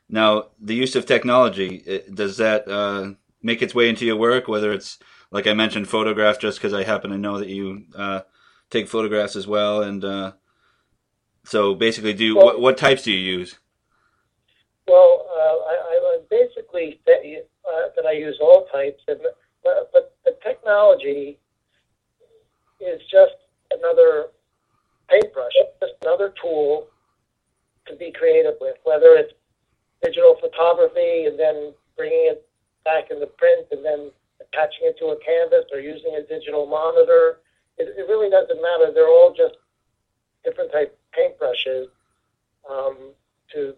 now 0.08 0.46
the 0.60 0.76
use 0.76 0.96
of 0.96 1.06
technology. 1.06 1.78
it- 1.86 2.16
Does 2.16 2.38
that 2.38 2.68
uh, 2.68 3.14
make 3.42 3.62
its 3.62 3.76
way 3.76 3.90
into 3.90 4.06
your 4.06 4.16
work? 4.18 4.48
Whether 4.48 4.72
it's 4.72 5.00
like 5.32 5.48
I 5.48 5.54
mentioned, 5.54 5.88
photograph, 5.88 6.40
just 6.40 6.58
because 6.58 6.74
I 6.74 6.84
happen 6.84 7.12
to 7.12 7.18
know 7.18 7.38
that 7.38 7.50
you 7.50 7.86
uh, 7.96 8.22
take 8.70 8.88
photographs 8.88 9.36
as 9.36 9.46
well, 9.48 9.84
and 9.84 10.04
uh, 10.04 10.32
so 11.46 11.76
basically, 11.76 12.14
do 12.14 12.36
Well- 12.36 12.46
what, 12.46 12.60
what 12.62 12.78
types 12.78 13.04
do 13.04 13.12
you 13.12 13.38
use? 13.38 13.60
Well, 14.88 15.28
uh, 15.30 15.42
I, 15.72 15.74
I 15.94 16.20
basically 16.32 17.00
that, 17.06 17.20
uh, 17.22 17.90
that 17.96 18.06
I 18.08 18.14
use 18.14 18.38
all 18.42 18.66
types, 18.74 19.04
and 19.08 19.20
but, 19.64 19.92
but 19.94 20.16
the 20.26 20.36
technology 20.44 21.38
is 22.80 23.00
just 23.12 23.36
another 23.72 24.28
paintbrush, 25.10 25.52
just 25.82 25.94
another 26.02 26.34
tool 26.42 26.88
to 27.88 27.96
be 27.96 28.12
creative 28.12 28.56
with. 28.62 28.76
Whether 28.84 29.16
it's 29.16 29.34
digital 30.04 30.36
photography 30.40 31.26
and 31.26 31.38
then 31.38 31.74
bringing 31.98 32.32
it 32.32 32.48
back 32.86 33.12
into 33.12 33.26
print 33.26 33.68
and 33.72 33.84
then 33.84 34.12
attaching 34.40 34.88
it 34.88 34.98
to 35.00 35.08
a 35.08 35.18
canvas 35.20 35.66
or 35.72 35.80
using 35.80 36.16
a 36.16 36.22
digital 36.22 36.66
monitor, 36.66 37.40
it, 37.78 37.94
it 37.98 38.08
really 38.08 38.30
doesn't 38.30 38.62
matter. 38.62 38.92
They're 38.94 39.10
all 39.10 39.34
just 39.36 39.56
different 40.44 40.72
type 40.72 40.98
paintbrushes 41.18 41.88
um, 42.70 43.14
to 43.54 43.74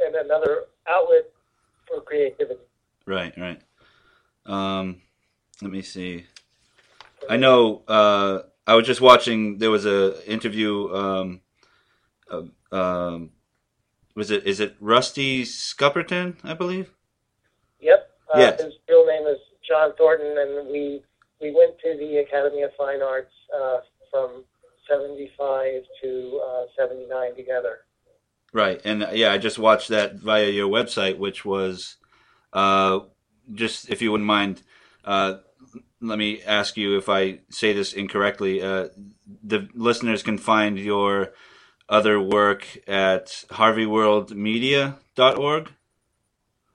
and 0.00 0.14
another 0.14 0.66
outlet 0.88 1.24
for 1.86 2.00
creativity. 2.00 2.60
Right, 3.06 3.36
right. 3.36 3.60
Um, 4.46 5.02
let 5.60 5.72
me 5.72 5.82
see. 5.82 6.26
I 7.28 7.36
know. 7.36 7.82
Uh, 7.88 8.42
I 8.68 8.74
was 8.74 8.86
just 8.86 9.00
watching. 9.00 9.56
There 9.56 9.70
was 9.70 9.86
a 9.86 10.30
interview. 10.30 10.94
Um, 10.94 11.40
uh, 12.30 12.42
um, 12.76 13.30
was 14.14 14.30
it? 14.30 14.46
Is 14.46 14.60
it 14.60 14.76
Rusty 14.78 15.42
Scupperton? 15.44 16.36
I 16.44 16.52
believe. 16.52 16.92
Yep. 17.80 18.10
Uh, 18.34 18.38
Yes. 18.38 18.62
His 18.62 18.74
real 18.86 19.06
name 19.06 19.26
is 19.26 19.38
John 19.66 19.92
Thornton, 19.96 20.36
and 20.36 20.68
we 20.68 21.02
we 21.40 21.50
went 21.50 21.78
to 21.78 21.96
the 21.98 22.18
Academy 22.18 22.60
of 22.60 22.70
Fine 22.76 23.00
Arts 23.00 23.32
uh, 23.58 23.78
from 24.10 24.44
'75 24.86 25.82
to 26.02 26.42
uh, 26.46 26.64
'79 26.76 27.36
together. 27.36 27.78
Right, 28.52 28.80
and 28.84 29.02
uh, 29.02 29.10
yeah, 29.12 29.32
I 29.32 29.38
just 29.38 29.58
watched 29.58 29.88
that 29.88 30.16
via 30.16 30.50
your 30.50 30.68
website, 30.68 31.16
which 31.16 31.44
was, 31.44 31.96
uh, 32.52 33.00
just 33.54 33.88
if 33.90 34.02
you 34.02 34.10
wouldn't 34.10 34.26
mind, 34.26 34.62
uh, 35.04 35.38
let 36.00 36.18
me 36.18 36.42
ask 36.42 36.76
you 36.76 36.98
if 36.98 37.08
I 37.08 37.38
say 37.50 37.72
this 37.72 37.92
incorrectly. 37.92 38.62
Uh, 38.62 38.88
the 39.42 39.68
listeners 39.74 40.22
can 40.22 40.38
find 40.38 40.78
your 40.78 41.32
other 41.88 42.20
work 42.20 42.78
at 42.86 43.26
harveyworldmedia.org. 43.50 45.72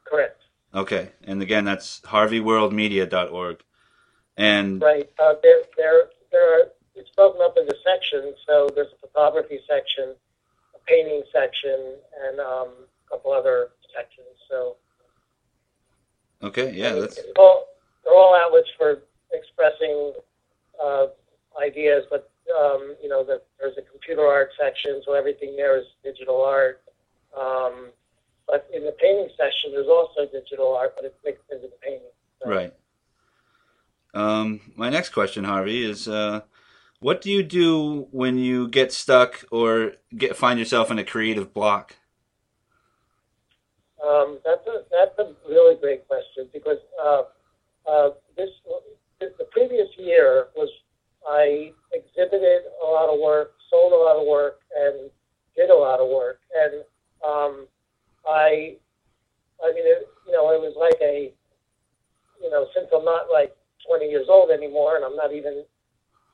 Correct. 0.05 0.41
Okay, 0.73 1.11
and 1.23 1.41
again, 1.41 1.63
that's 1.65 2.01
harveyworldmedia.org. 2.01 3.63
And 4.35 4.81
Right. 4.81 5.09
Uh, 5.19 5.35
there, 5.43 5.61
there, 5.77 6.05
there 6.31 6.59
are. 6.59 6.63
It's 6.95 7.09
broken 7.15 7.41
up 7.41 7.55
into 7.57 7.75
sections. 7.85 8.35
So 8.45 8.69
there's 8.75 8.91
a 8.93 8.97
photography 9.07 9.59
section, 9.67 10.13
a 10.75 10.79
painting 10.85 11.23
section, 11.31 11.95
and 12.23 12.39
um, 12.39 12.69
a 13.07 13.09
couple 13.09 13.31
other 13.31 13.69
sections. 13.95 14.27
So 14.49 14.75
okay, 16.43 16.71
yeah, 16.73 16.93
that's 16.93 17.19
all, 17.37 17.65
they're 18.03 18.13
all 18.13 18.35
outlets 18.35 18.69
for 18.77 19.01
expressing 19.33 20.13
uh, 20.83 21.07
ideas, 21.61 22.03
but 22.09 22.31
um, 22.57 22.95
you 23.01 23.09
know, 23.09 23.23
the, 23.23 23.41
there's 23.59 23.77
a 23.77 23.81
computer 23.81 24.25
art 24.25 24.49
section, 24.59 25.01
so 25.05 25.13
everything 25.13 25.55
there 25.55 25.77
is 25.77 25.85
digital 26.03 26.43
art. 26.43 26.81
Um, 27.39 27.89
but 28.47 28.67
in 28.73 28.83
the 28.83 28.91
painting 28.91 29.29
section, 29.37 29.71
there's 29.71 29.87
also 29.87 30.29
digital 30.31 30.75
art, 30.75 30.93
but 30.95 31.05
it's 31.05 31.15
mixed 31.23 31.43
into 31.51 31.67
the 31.67 31.73
painting. 31.81 32.11
So, 32.41 32.49
Right. 32.49 32.73
Um, 34.13 34.61
my 34.75 34.89
next 34.89 35.09
question, 35.09 35.45
Harvey, 35.45 35.83
is 35.83 36.07
uh, 36.07 36.41
what 36.99 37.21
do 37.21 37.31
you 37.31 37.41
do 37.41 38.07
when 38.11 38.37
you 38.37 38.67
get 38.67 38.91
stuck 38.91 39.43
or 39.51 39.93
get 40.15 40.35
find 40.35 40.59
yourself 40.59 40.91
in 40.91 40.99
a 40.99 41.03
creative 41.03 41.53
block? 41.53 41.95
Um, 44.05 44.39
that's 44.45 44.67
a 44.67 44.83
that's 44.91 45.17
a 45.17 45.33
really 45.49 45.75
great 45.79 46.07
question 46.07 46.49
because 46.53 46.77
uh, 47.01 47.23
uh, 47.89 48.09
this 48.35 48.49
the 49.37 49.45
previous 49.51 49.87
year 49.97 50.47
was 50.55 50.69
I 51.27 51.71
exhibited 51.93 52.63
a 52.83 52.87
lot 52.87 53.13
of 53.13 53.19
work, 53.19 53.53
sold 53.69 53.93
a 53.93 53.95
lot 53.95 54.19
of 54.19 54.27
work, 54.27 54.59
and 54.75 55.09
did 55.55 55.69
a 55.69 55.75
lot 55.75 55.99
of 55.99 56.09
work, 56.09 56.39
and 56.55 56.83
um, 57.25 57.67
I 58.27 58.77
I 59.63 59.71
mean 59.71 59.85
it, 59.85 60.07
you 60.25 60.33
know 60.33 60.51
it 60.51 60.59
was 60.59 60.75
like 60.77 60.99
a 61.01 61.33
you 62.41 62.49
know 62.49 62.67
since 62.75 62.87
I'm 62.93 63.05
not 63.05 63.27
like 63.31 63.55
20 63.87 64.05
years 64.05 64.27
old 64.29 64.51
anymore, 64.51 64.95
and 64.95 65.05
I'm 65.05 65.15
not 65.15 65.33
even 65.33 65.63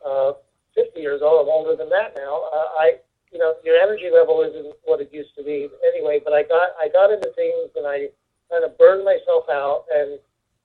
uh, 0.06 0.34
50 0.76 1.00
years 1.00 1.22
old. 1.24 1.48
I'm 1.48 1.54
older 1.54 1.76
than 1.76 1.90
that 1.90 2.14
now. 2.16 2.50
Uh, 2.54 2.68
I 2.80 2.92
you 3.32 3.38
know, 3.38 3.54
your 3.64 3.78
energy 3.78 4.10
level 4.12 4.42
isn't 4.42 4.74
what 4.86 5.02
it 5.02 5.10
used 5.14 5.36
to 5.38 5.44
be 5.44 5.70
anyway. 5.86 6.20
But 6.24 6.34
I 6.34 6.44
got 6.44 6.74
I 6.82 6.90
got 6.90 7.12
into 7.12 7.30
things 7.36 7.70
and 7.76 7.86
I 7.86 8.10
kind 8.50 8.64
of 8.64 8.78
burned 8.78 9.06
myself 9.06 9.46
out, 9.50 9.86
and 9.94 10.20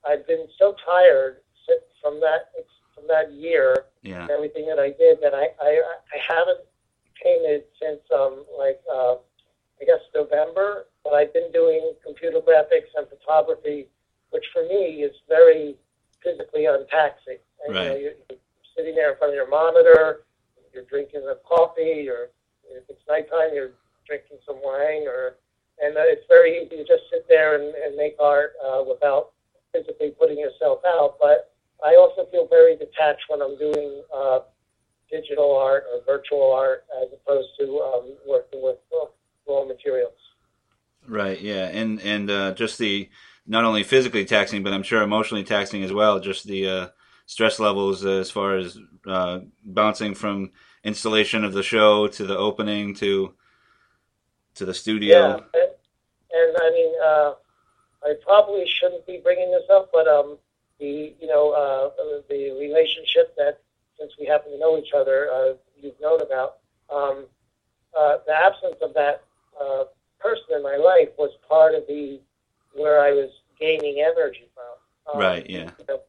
I've 0.07 0.25
been 0.27 0.47
so 0.57 0.75
tired 0.85 1.37
from 2.01 2.19
that 2.21 2.51
from 2.93 3.07
that 3.07 3.31
year 3.33 3.85
Yeah. 4.03 4.21
and 4.21 4.31
everything 4.31 4.65
that 4.67 4.79
I 4.79 4.91
did 4.91 5.19
that 5.21 5.33
I 5.33 5.49
I, 5.61 5.81
I 6.13 6.17
haven't 6.19 6.61
painted 7.21 7.63
since 7.81 8.01
um 8.13 8.45
like 8.57 8.79
uh, 8.91 9.15
I 9.81 9.85
guess 9.85 9.99
November. 10.13 10.87
But 11.03 11.13
I've 11.13 11.33
been 11.33 11.51
doing 11.51 11.93
computer 12.03 12.39
graphics 12.39 12.89
and 12.95 13.07
photography, 13.07 13.87
which 14.31 14.45
for 14.53 14.63
me 14.63 15.03
is 15.03 15.15
very 15.27 15.75
physically 16.23 16.63
untaxing. 16.63 17.37
And, 17.63 17.67
You 17.67 17.73
know, 17.73 17.87
Right. 17.91 18.01
you're, 18.01 18.13
you're 18.29 18.39
sitting 18.75 18.95
there 18.95 19.11
in 19.11 19.17
front 19.17 19.33
of 19.33 19.35
your 19.35 19.47
monitor, 19.47 20.25
you're 20.73 20.85
drinking 20.85 21.21
a 21.29 21.35
coffee, 21.47 22.01
you're 22.05 22.29
if 22.71 22.83
it's 22.89 23.01
nighttime, 23.07 23.53
you're 23.53 23.71
drinking 24.07 24.37
some 24.47 24.57
wine, 24.63 25.07
or 25.07 25.37
and 25.81 25.95
uh, 25.97 26.01
it's 26.03 26.25
very 26.27 26.57
easy 26.57 26.77
to 26.77 26.83
just 26.85 27.03
sit 27.11 27.27
there 27.29 27.55
and, 27.55 27.75
and 27.75 27.95
make 27.95 28.15
art 28.19 28.53
uh, 28.65 28.83
without 28.87 29.31
physically 29.71 30.11
putting 30.19 30.39
yourself 30.39 30.79
out. 30.87 31.17
But 31.19 31.53
I 31.83 31.95
also 31.95 32.25
feel 32.31 32.47
very 32.47 32.75
detached 32.75 33.23
when 33.27 33.41
I'm 33.41 33.57
doing 33.57 34.03
uh, 34.15 34.39
digital 35.11 35.55
art 35.55 35.83
or 35.91 36.01
virtual 36.05 36.51
art 36.51 36.85
as 37.01 37.09
opposed 37.13 37.49
to 37.59 37.79
um, 37.81 38.13
working 38.27 38.61
with 38.61 38.77
raw 39.47 39.65
materials. 39.65 40.13
Right. 41.07 41.39
Yeah. 41.39 41.67
And 41.67 42.01
and 42.01 42.29
uh, 42.29 42.53
just 42.53 42.77
the 42.77 43.09
not 43.45 43.63
only 43.63 43.83
physically 43.83 44.25
taxing, 44.25 44.63
but 44.63 44.73
I'm 44.73 44.83
sure 44.83 45.01
emotionally 45.01 45.43
taxing 45.43 45.83
as 45.83 45.93
well. 45.93 46.19
Just 46.19 46.47
the 46.47 46.67
uh, 46.67 46.87
stress 47.25 47.59
levels 47.59 48.05
as 48.05 48.31
far 48.31 48.57
as 48.57 48.77
uh, 49.05 49.39
bouncing 49.63 50.15
from 50.15 50.51
installation 50.83 51.43
of 51.43 51.53
the 51.53 51.63
show 51.63 52.07
to 52.07 52.25
the 52.25 52.37
opening 52.37 52.95
to 52.95 53.33
to 54.55 54.65
the 54.65 54.73
studio. 54.73 55.17
Yeah, 55.17 55.33
and, 55.53 55.71
and 56.31 56.57
I 56.57 56.71
mean, 56.71 56.93
uh, 57.03 57.33
I 58.03 58.13
probably 58.23 58.65
shouldn't 58.67 59.05
be 59.05 59.19
bringing 59.21 59.51
this 59.51 59.69
up, 59.71 59.89
but 59.93 60.07
um, 60.07 60.37
the 60.79 61.13
you 61.19 61.27
know 61.27 61.51
uh, 61.51 61.89
the 62.29 62.51
relationship 62.59 63.35
that 63.37 63.61
since 63.99 64.11
we 64.19 64.25
happen 64.25 64.51
to 64.51 64.59
know 64.59 64.77
each 64.77 64.93
other, 64.95 65.29
uh, 65.33 65.53
you've 65.81 65.99
known 66.01 66.21
about 66.21 66.57
um, 66.93 67.25
uh, 67.97 68.17
the 68.27 68.33
absence 68.33 68.75
of 68.81 68.93
that 68.93 69.23
uh, 69.59 69.85
person 70.19 70.45
in 70.55 70.63
my 70.63 70.75
life 70.75 71.09
was 71.17 71.31
part 71.47 71.75
of 71.75 71.83
the 71.87 72.19
where 72.75 73.01
I 73.01 73.11
was 73.11 73.29
gaining 73.59 74.01
energy 74.01 74.49
from. 74.53 75.13
Um, 75.13 75.21
Right. 75.21 75.49
Yeah. 75.49 75.71
You 75.79 75.85
know, 75.87 76.01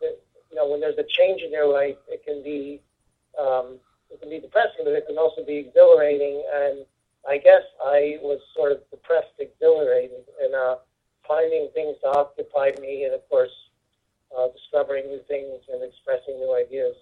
the, 0.00 0.16
you 0.50 0.56
know, 0.56 0.68
when 0.68 0.80
there's 0.80 0.98
a 0.98 1.04
change 1.08 1.42
in 1.42 1.50
your 1.50 1.72
life, 1.72 1.96
it 2.08 2.24
can 2.24 2.42
be 2.42 2.80
um, 3.38 3.78
it 4.10 4.20
can 4.20 4.30
be 4.30 4.38
depressing, 4.38 4.84
but 4.84 4.92
it 4.92 5.06
can 5.06 5.18
also 5.18 5.44
be 5.44 5.56
exhilarating. 5.56 6.44
And 6.54 6.86
I 7.28 7.38
guess 7.38 7.62
I 7.84 8.18
was 8.22 8.40
sort 8.54 8.70
of 8.70 8.78
depressed, 8.90 9.34
exhilarated, 9.38 10.24
and 10.40 10.54
uh, 10.54 10.76
finding 11.26 11.68
things 11.74 11.96
to 12.02 12.08
occupy 12.08 12.72
me, 12.80 13.04
and 13.04 13.14
of 13.14 13.28
course, 13.28 13.52
uh, 14.36 14.48
discovering 14.48 15.06
new 15.06 15.20
things 15.28 15.62
and 15.72 15.82
expressing 15.82 16.38
new 16.38 16.54
ideas 16.54 16.94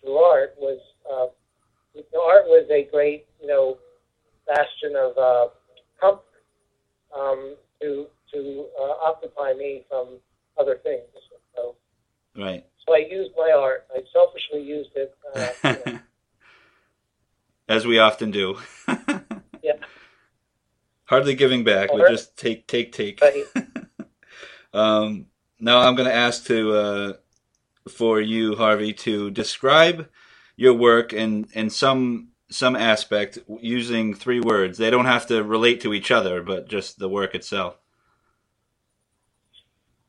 through 0.00 0.16
art 0.16 0.54
was. 0.58 0.80
Uh, 1.10 1.26
you 1.94 2.02
know, 2.14 2.22
art 2.24 2.46
was 2.46 2.66
a 2.70 2.88
great, 2.90 3.26
you 3.40 3.46
know, 3.46 3.76
bastion 4.46 4.96
of 4.96 5.18
uh, 5.18 5.48
comfort 6.00 6.24
um, 7.14 7.56
to 7.80 8.06
to 8.32 8.66
uh, 8.80 8.94
occupy 9.04 9.52
me 9.52 9.84
from 9.88 10.18
other 10.58 10.78
things. 10.82 11.02
So, 11.54 11.76
right. 12.36 12.64
So 12.86 12.94
I 12.94 13.04
used 13.10 13.32
my 13.36 13.52
art. 13.56 13.86
I 13.94 14.00
selfishly 14.12 14.62
used 14.62 14.90
it. 14.94 15.14
Uh, 15.34 15.48
you 15.86 15.92
know. 15.92 16.00
As 17.68 17.86
we 17.86 17.98
often 17.98 18.30
do. 18.30 18.58
Hardly 21.12 21.34
giving 21.34 21.62
back, 21.62 21.90
but 21.92 22.08
just 22.08 22.38
take, 22.38 22.66
take, 22.66 22.92
take. 22.92 23.22
Um, 24.74 25.26
now 25.60 25.80
I'm 25.80 25.94
going 25.94 26.08
to 26.08 26.14
ask 26.14 26.46
to 26.46 26.72
uh, 26.72 27.12
for 27.90 28.22
you, 28.22 28.56
Harvey, 28.56 28.94
to 28.94 29.30
describe 29.30 30.08
your 30.56 30.72
work 30.72 31.12
in 31.12 31.46
in 31.52 31.68
some 31.68 32.28
some 32.48 32.74
aspect 32.74 33.38
using 33.60 34.14
three 34.14 34.40
words. 34.40 34.78
They 34.78 34.88
don't 34.88 35.04
have 35.04 35.26
to 35.26 35.44
relate 35.44 35.82
to 35.82 35.92
each 35.92 36.10
other, 36.10 36.42
but 36.42 36.70
just 36.70 36.98
the 36.98 37.10
work 37.10 37.34
itself. 37.34 37.76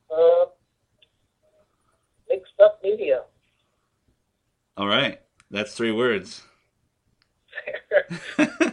Uh, 0.10 0.46
mixed 2.30 2.58
up 2.64 2.80
media. 2.82 3.24
All 4.78 4.88
right, 4.88 5.20
that's 5.52 5.76
three 5.76 5.92
words. 5.92 6.44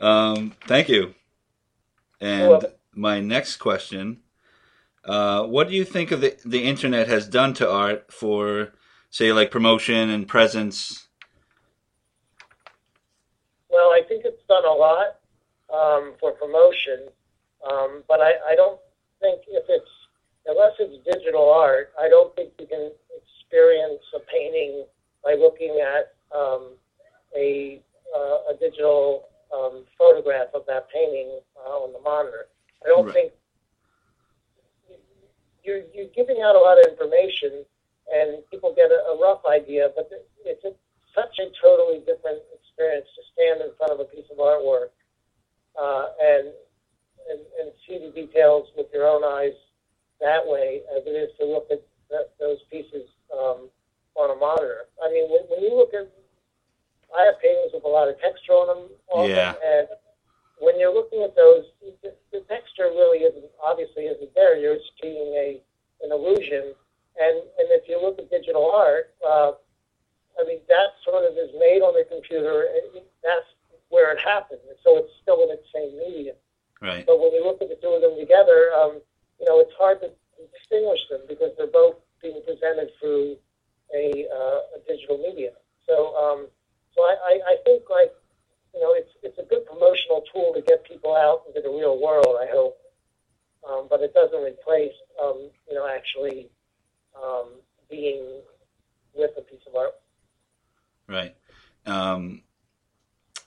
um, 0.00 0.54
thank 0.66 0.88
you. 0.88 1.14
And 2.20 2.66
my 2.94 3.20
next 3.20 3.56
question: 3.56 4.20
uh, 5.04 5.44
What 5.44 5.68
do 5.68 5.74
you 5.74 5.84
think 5.84 6.10
of 6.10 6.20
the 6.20 6.36
the 6.44 6.64
internet 6.64 7.08
has 7.08 7.28
done 7.28 7.54
to 7.54 7.70
art 7.70 8.12
for, 8.12 8.72
say, 9.10 9.32
like 9.32 9.50
promotion 9.50 10.10
and 10.10 10.26
presence? 10.26 11.08
Well, 13.70 13.90
I 13.90 14.02
think 14.08 14.24
it's 14.24 14.42
done 14.48 14.64
a 14.64 14.72
lot 14.72 15.20
um, 15.72 16.14
for 16.18 16.32
promotion, 16.32 17.08
um, 17.70 18.02
but 18.08 18.20
I, 18.20 18.32
I 18.50 18.54
don't 18.56 18.80
think 19.20 19.42
if 19.48 19.64
it's 19.68 19.90
unless 20.46 20.72
it's 20.78 21.04
digital 21.04 21.50
art, 21.50 21.92
I 22.00 22.08
don't 22.08 22.34
think 22.34 22.52
you 22.58 22.66
can 22.66 22.90
experience 23.16 24.02
a 24.14 24.20
painting 24.20 24.84
by 25.24 25.34
looking 25.34 25.80
at 25.80 26.14
um, 26.36 26.72
a 27.36 27.80
uh, 28.14 28.52
a 28.52 28.54
digital 28.58 29.29
um, 29.54 29.84
photograph 29.98 30.48
of 30.54 30.64
that 30.66 30.88
painting 30.90 31.40
uh, 31.56 31.70
on 31.84 31.92
the 31.92 32.00
monitor. 32.00 32.46
I 32.84 32.88
don't 32.88 33.06
Right. 33.06 33.14
think 33.14 33.32
you're 35.64 35.82
you're 35.94 36.12
giving 36.16 36.42
out 36.42 36.56
a 36.56 36.58
lot 36.58 36.78
of 36.78 36.86
information, 36.90 37.64
and 38.12 38.42
people 38.50 38.74
get 38.74 38.90
a, 38.90 39.12
a 39.12 39.20
rough 39.20 39.42
idea, 39.46 39.90
but 39.94 40.10
it's 40.44 40.64
a, 40.64 40.72
such 41.14 41.38
a 41.38 41.50
totally 41.62 42.00
different 42.00 42.40
experience 42.54 43.06
to 43.16 43.22
stand 43.34 43.60
in 43.60 43.70
front 43.76 43.92
of 43.92 44.00
a 44.00 44.04
piece 44.04 44.26
of 44.30 44.38
artwork 44.38 44.90
uh, 45.80 46.06
and, 46.20 46.48
and 47.30 47.40
and 47.60 47.72
see 47.86 47.98
the 47.98 48.10
details 48.14 48.68
with 48.76 48.86
your 48.92 49.06
own 49.06 49.24
eyes 49.24 49.52
that 50.20 50.46
way 50.46 50.82
as 50.96 51.02
it 51.06 51.10
is 51.16 51.30
to 51.38 51.46
look 51.46 51.66
at 51.70 51.82
that, 52.10 52.30
those 52.40 52.58
pieces 52.70 53.08
um, 53.32 53.68
on 54.16 54.30
a 54.30 54.36
monitor. 54.38 54.86
I 55.02 55.10
mean, 55.10 55.30
when, 55.30 55.42
when 55.48 55.62
you 55.62 55.76
look 55.76 55.94
at, 55.94 56.10
I 57.16 57.24
have 57.26 57.40
paintings 57.40 57.72
with 57.74 57.84
a 57.84 57.88
lot 57.88 58.08
of 58.08 58.20
texture 58.20 58.52
on 58.52 58.66
them, 58.68 58.82
often, 59.10 59.30
Yeah. 59.30 59.54
and 59.64 59.88
when 60.58 60.78
you're 60.78 60.92
looking 60.92 61.22
at 61.22 61.34
those, 61.34 61.64
the, 62.02 62.14
the 62.32 62.40
texture 62.48 62.84
really 62.92 63.20
isn't 63.24 63.50
obviously 63.62 64.04
isn't 64.06 64.34
there. 64.34 64.56
You're 64.56 64.78
seeing 65.02 65.34
a 65.34 65.62
an 66.02 66.12
illusion, 66.12 66.74
and 67.18 67.36
and 67.58 67.66
if 67.76 67.88
you 67.88 68.00
look 68.00 68.18
at 68.18 68.30
digital 68.30 68.70
art, 68.70 69.14
uh, 69.26 69.52
I 70.40 70.44
mean 70.46 70.60
that 70.68 70.90
sort 71.04 71.24
of 71.24 71.36
is 71.36 71.50
made 71.58 71.82
on 71.82 71.94
the 71.94 72.04
computer, 72.08 72.68
and 72.74 72.96
it- 72.96 73.10
that's 73.22 73.46
where 73.88 74.12
it 74.12 74.20
happens. 74.20 74.60
So 74.84 74.96
it's 74.98 75.12
still 75.20 75.42
in 75.42 75.50
its 75.50 75.66
same 75.74 75.98
medium. 75.98 76.36
Right. 76.80 77.04
But 77.04 77.18
when 77.20 77.32
you 77.32 77.44
look 77.44 77.60
at 77.60 77.68
the 77.68 77.76
two 77.76 77.88
of 77.88 78.00
them 78.00 78.16
together, 78.18 78.72
um, 78.74 79.02
you 79.38 79.46
know, 79.46 79.60
it's 79.60 79.72
hard 79.74 80.00
to 80.00 80.10
distinguish 80.58 81.00
them 81.10 81.20
because 81.28 81.50
they're 81.58 81.66
both 81.66 81.96
being 82.22 82.40
presented 82.46 82.90
through 83.00 83.36
a, 83.94 84.26
uh, 84.32 84.60
a 84.76 84.78
digital 84.88 85.18
media. 85.18 85.50
So, 85.86 86.16
um, 86.16 86.46
so 86.94 87.02
I, 87.02 87.16
I, 87.26 87.40
I 87.52 87.56
think 87.64 87.90
like, 87.90 88.12
you 88.72 88.80
know, 88.80 88.94
it's 88.94 89.10
it's 89.22 89.38
a 89.38 89.42
good 89.42 89.66
promotional 89.66 90.22
tool 90.32 90.52
to 90.54 90.62
get 90.62 90.84
people 90.84 91.14
out 91.14 91.42
into 91.48 91.60
the 91.60 91.68
real 91.68 92.00
world. 92.00 92.36
I 92.40 92.46
hope, 92.46 92.78
um, 93.68 93.88
but 93.90 94.00
it 94.00 94.14
doesn't 94.14 94.40
replace, 94.42 94.94
um, 95.22 95.50
you 95.68 95.74
know, 95.74 95.86
actually 95.88 96.48
um, 97.20 97.48
being 97.90 98.40
with 99.14 99.32
a 99.36 99.42
piece 99.42 99.60
of 99.66 99.74
art. 99.74 99.94
Right. 101.08 101.34
Um, 101.86 102.42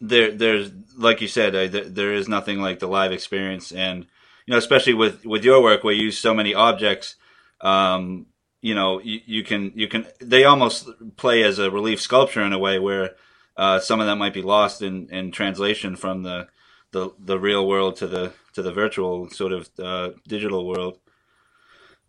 there, 0.01 0.31
there's 0.31 0.71
like 0.97 1.12
you 1.23 1.27
said, 1.27 1.55
uh, 1.55 1.67
there, 1.67 1.89
there 1.89 2.13
is 2.13 2.27
nothing 2.27 2.59
like 2.59 2.79
the 2.79 2.87
live 2.87 3.11
experience, 3.11 3.71
and 3.71 4.05
you 4.45 4.51
know, 4.51 4.57
especially 4.57 4.93
with 4.93 5.25
with 5.25 5.43
your 5.43 5.61
work 5.61 5.83
where 5.83 5.93
you 5.93 6.05
use 6.05 6.19
so 6.19 6.33
many 6.33 6.53
objects. 6.53 7.15
Um, 7.61 8.27
you 8.61 8.75
know, 8.75 9.01
you, 9.01 9.19
you 9.25 9.43
can 9.43 9.71
you 9.75 9.87
can 9.87 10.05
they 10.19 10.43
almost 10.43 10.87
play 11.17 11.43
as 11.43 11.59
a 11.59 11.71
relief 11.71 11.99
sculpture 11.99 12.41
in 12.41 12.53
a 12.53 12.59
way 12.59 12.77
where 12.79 13.15
uh, 13.57 13.79
some 13.79 13.99
of 13.99 14.07
that 14.07 14.15
might 14.15 14.33
be 14.33 14.41
lost 14.41 14.81
in, 14.81 15.09
in 15.09 15.31
translation 15.31 15.95
from 15.95 16.23
the, 16.23 16.47
the 16.91 17.11
the 17.19 17.39
real 17.39 17.67
world 17.67 17.95
to 17.97 18.07
the 18.07 18.33
to 18.53 18.61
the 18.61 18.71
virtual 18.71 19.29
sort 19.29 19.51
of 19.51 19.69
uh, 19.79 20.11
digital 20.27 20.65
world. 20.67 20.99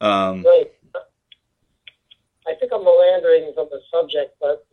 Um, 0.00 0.44
Right. 0.44 0.70
I 2.46 2.54
think 2.60 2.72
I'm 2.74 2.84
meandering 2.84 3.52
from 3.54 3.68
the 3.70 3.80
subject, 3.90 4.36
but 4.40 4.66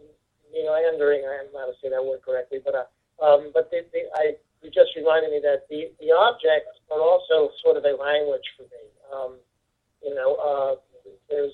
you 0.54 0.66
know, 0.66 0.74
meandering. 0.74 1.24
I 1.26 1.46
am 1.46 1.54
not 1.54 1.68
to 1.68 1.74
say 1.82 1.90
that 1.90 2.04
word 2.04 2.22
correctly, 2.22 2.60
but 2.64 2.76
uh, 2.76 2.84
um, 3.22 3.52
but 3.54 3.70
the, 3.72 3.86
the, 3.94 4.00
I 4.16 4.36
you 4.62 4.70
just 4.70 4.96
reminded 4.96 5.32
me 5.32 5.40
that 5.44 5.68
the 5.70 5.92
the 6.00 6.12
objects 6.12 6.80
are 6.92 7.02
also 7.02 7.52
sort 7.64 7.78
of 7.78 7.86
a 7.86 7.96
language 7.96 8.46
for 8.58 8.64
me. 8.64 8.84
Um, 9.14 9.36
you 10.04 10.16
know, 10.16 10.36
uh, 10.36 10.76
there's 11.30 11.54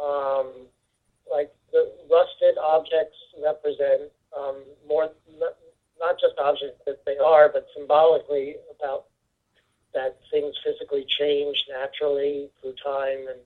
um, 0.00 0.66
like 1.30 1.52
the 1.72 1.92
rusted 2.10 2.58
objects 2.58 3.16
represent 3.42 4.10
um, 4.36 4.62
more 4.88 5.10
not, 5.38 5.56
not 5.98 6.14
just 6.20 6.34
objects 6.38 6.80
that 6.86 7.04
they 7.04 7.18
are, 7.18 7.50
but 7.52 7.66
symbolically 7.76 8.56
about 8.78 9.06
that 9.92 10.18
things 10.30 10.54
physically 10.64 11.04
change 11.18 11.56
naturally 11.68 12.48
through 12.60 12.74
time 12.84 13.26
and 13.28 13.40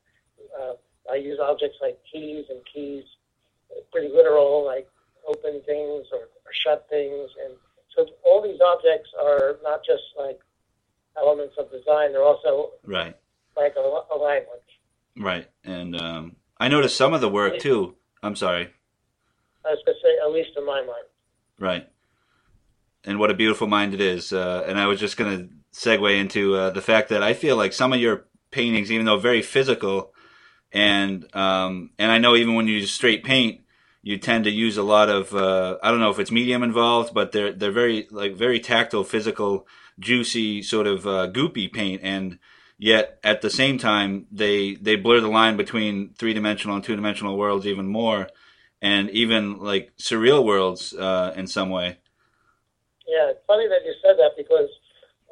uh, 0.60 0.74
I 1.10 1.16
use 1.16 1.38
objects 1.40 1.78
like 1.80 1.98
keys 2.10 2.46
and 2.48 2.60
keys, 2.72 3.04
pretty 3.92 4.08
literal, 4.08 4.64
like 4.64 4.88
open 5.26 5.60
things 5.66 6.06
or 6.12 6.28
shut 6.62 6.86
things. 6.90 7.30
And 7.44 7.54
so 7.96 8.06
all 8.24 8.42
these 8.42 8.60
objects 8.60 9.10
are 9.20 9.58
not 9.62 9.80
just 9.84 10.02
like 10.18 10.40
elements 11.16 11.54
of 11.58 11.70
design, 11.70 12.12
they're 12.12 12.22
also 12.22 12.70
right. 12.84 13.16
like 13.56 13.74
a, 13.76 13.80
a 13.80 14.18
language. 14.18 14.60
Right. 15.16 15.48
And 15.64 16.00
um, 16.00 16.36
I 16.58 16.68
noticed 16.68 16.96
some 16.96 17.14
of 17.14 17.20
the 17.20 17.28
work 17.28 17.58
too. 17.58 17.94
I'm 18.22 18.36
sorry. 18.36 18.68
I 19.64 19.70
was 19.70 19.82
going 19.86 19.96
to 19.96 20.02
say, 20.02 20.16
at 20.24 20.32
least 20.32 20.50
in 20.56 20.66
my 20.66 20.80
mind. 20.80 21.06
Right. 21.58 21.88
And 23.04 23.18
what 23.18 23.30
a 23.30 23.34
beautiful 23.34 23.66
mind 23.66 23.94
it 23.94 24.00
is. 24.00 24.32
Uh, 24.32 24.64
and 24.66 24.78
I 24.78 24.86
was 24.86 24.98
just 24.98 25.16
going 25.16 25.38
to 25.48 25.54
segue 25.78 26.18
into 26.18 26.54
uh, 26.54 26.70
the 26.70 26.80
fact 26.80 27.10
that 27.10 27.22
I 27.22 27.34
feel 27.34 27.56
like 27.56 27.72
some 27.72 27.92
of 27.92 28.00
your 28.00 28.26
paintings, 28.50 28.90
even 28.90 29.06
though 29.06 29.18
very 29.18 29.42
physical, 29.42 30.12
and 30.72 31.24
um, 31.36 31.90
and 31.98 32.10
I 32.10 32.18
know 32.18 32.34
even 32.34 32.54
when 32.54 32.66
you 32.66 32.74
use 32.74 32.90
straight 32.90 33.24
paint, 33.24 33.60
you 34.04 34.18
tend 34.18 34.44
to 34.44 34.50
use 34.50 34.76
a 34.76 34.82
lot 34.82 35.08
of 35.08 35.34
uh, 35.34 35.78
I 35.82 35.90
don't 35.90 35.98
know 35.98 36.10
if 36.10 36.18
it's 36.18 36.30
medium 36.30 36.62
involved, 36.62 37.14
but 37.14 37.32
they're 37.32 37.52
they're 37.52 37.72
very 37.72 38.06
like 38.10 38.36
very 38.36 38.60
tactile, 38.60 39.02
physical, 39.02 39.66
juicy 39.98 40.62
sort 40.62 40.86
of 40.86 41.06
uh, 41.06 41.30
goopy 41.32 41.72
paint, 41.72 42.02
and 42.04 42.38
yet 42.76 43.18
at 43.24 43.40
the 43.40 43.48
same 43.48 43.78
time 43.78 44.26
they 44.30 44.74
they 44.74 44.96
blur 44.96 45.20
the 45.20 45.28
line 45.28 45.56
between 45.56 46.10
three 46.18 46.34
dimensional 46.34 46.76
and 46.76 46.84
two 46.84 46.94
dimensional 46.94 47.38
worlds 47.38 47.66
even 47.66 47.86
more, 47.86 48.28
and 48.82 49.08
even 49.08 49.58
like 49.58 49.90
surreal 49.96 50.44
worlds 50.44 50.92
uh, 50.92 51.32
in 51.34 51.46
some 51.46 51.70
way. 51.70 51.96
Yeah, 53.08 53.30
it's 53.30 53.40
funny 53.46 53.68
that 53.68 53.86
you 53.86 53.94
said 54.02 54.16
that 54.18 54.32
because 54.36 54.68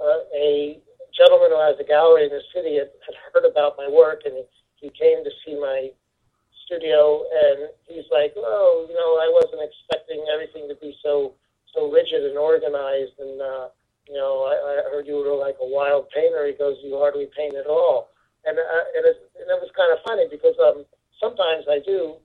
uh, 0.00 0.24
a 0.34 0.80
gentleman 1.14 1.50
who 1.50 1.60
has 1.60 1.76
a 1.78 1.84
gallery 1.84 2.24
in 2.24 2.30
the 2.30 2.40
city 2.54 2.78
had, 2.78 2.88
had 3.04 3.16
heard 3.32 3.44
about 3.44 3.76
my 3.76 3.88
work 3.88 4.22
and 4.24 4.34
he, 4.34 4.44
he 4.76 4.88
came 4.88 5.22
to 5.24 5.30
see 5.44 5.60
my 5.60 5.90
studio 6.64 7.24
and 7.30 7.70
he's 7.88 8.06
like, 8.10 8.34
oh, 8.36 8.86
you 8.88 8.94
know, 8.94 9.18
I 9.18 9.28
wasn't 9.30 9.62
expecting 9.62 10.24
everything 10.32 10.68
to 10.68 10.76
be 10.76 10.96
so 11.02 11.34
so 11.74 11.90
rigid 11.90 12.24
and 12.24 12.36
organized 12.36 13.16
and 13.18 13.40
uh, 13.40 13.66
you 14.08 14.14
know, 14.18 14.50
I, 14.50 14.54
I 14.54 14.90
heard 14.90 15.06
you 15.06 15.22
were 15.22 15.36
like 15.38 15.56
a 15.62 15.68
wild 15.68 16.10
painter. 16.10 16.46
He 16.46 16.58
goes, 16.58 16.76
you 16.82 16.98
hardly 16.98 17.30
paint 17.36 17.54
at 17.54 17.66
all, 17.66 18.10
and 18.44 18.58
uh, 18.58 18.84
and, 18.98 19.06
it, 19.06 19.16
and 19.38 19.46
it 19.46 19.58
was 19.62 19.70
kind 19.76 19.92
of 19.94 20.02
funny 20.04 20.26
because 20.30 20.58
um, 20.58 20.84
sometimes 21.20 21.64
I 21.70 21.78
do 21.86 22.18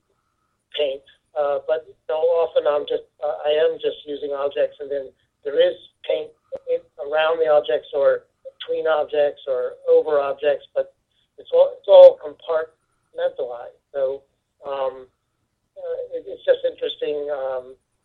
paint 0.76 1.06
uh, 1.38 1.60
but 1.70 1.86
you 1.86 1.94
know, 2.10 2.18
often 2.42 2.66
I'm 2.66 2.90
just 2.90 3.06
uh, 3.22 3.38
I 3.46 3.54
am 3.62 3.78
just 3.78 4.02
using 4.10 4.34
objects, 4.34 4.78
and 4.82 4.90
then 4.90 5.14
there 5.46 5.62
is 5.62 5.78
paint 6.02 6.34
around 6.98 7.38
the 7.38 7.46
objects 7.46 7.94
or 7.94 8.26
between 8.58 8.88
objects 8.88 9.46
or 9.48 9.78
over 9.86 10.20
objects, 10.20 10.66
but 10.74 10.98
it's 11.38 11.50
all 11.54 11.78
it's 11.78 11.88
all 11.88 12.18
compartmentalized. 12.18 13.77
So 13.94 14.24
um, 14.66 15.08
uh, 15.78 15.98
it, 16.14 16.26
it's 16.28 16.46
just 16.46 16.60
interesting 16.66 17.26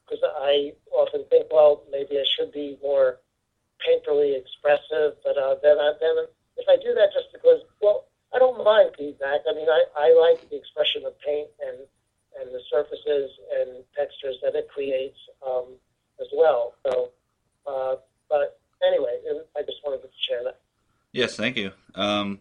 because 0.04 0.22
um, 0.22 0.32
I 0.42 0.72
often 0.92 1.24
think, 1.30 1.46
well, 1.50 1.84
maybe 1.90 2.18
I 2.18 2.24
should 2.36 2.52
be 2.52 2.78
more 2.82 3.18
painterly 3.82 4.38
expressive, 4.38 5.18
but 5.24 5.36
uh, 5.36 5.56
then 5.62 5.78
I, 5.78 5.92
then 6.00 6.26
if 6.56 6.66
I 6.68 6.76
do 6.82 6.94
that 6.94 7.10
just 7.12 7.32
because, 7.32 7.60
well, 7.80 8.06
I 8.34 8.38
don't 8.38 8.62
mind 8.64 8.90
feedback. 8.96 9.40
I 9.48 9.54
mean, 9.54 9.68
I, 9.68 9.82
I 9.98 10.14
like 10.14 10.48
the 10.48 10.56
expression 10.56 11.04
of 11.06 11.18
paint 11.20 11.48
and 11.66 11.78
and 12.40 12.48
the 12.48 12.60
surfaces 12.70 13.30
and 13.60 13.84
textures 13.94 14.36
that 14.42 14.54
it 14.54 14.66
creates 14.72 15.18
um, 15.46 15.66
as 16.18 16.28
well. 16.34 16.72
So, 16.86 17.10
uh, 17.66 17.96
but 18.30 18.58
anyway, 18.86 19.18
I 19.54 19.60
just 19.60 19.78
wanted 19.84 20.00
to 20.00 20.08
share 20.26 20.42
that. 20.44 20.60
Yes, 21.12 21.36
thank 21.36 21.58
you. 21.58 21.72
Um, 21.94 22.40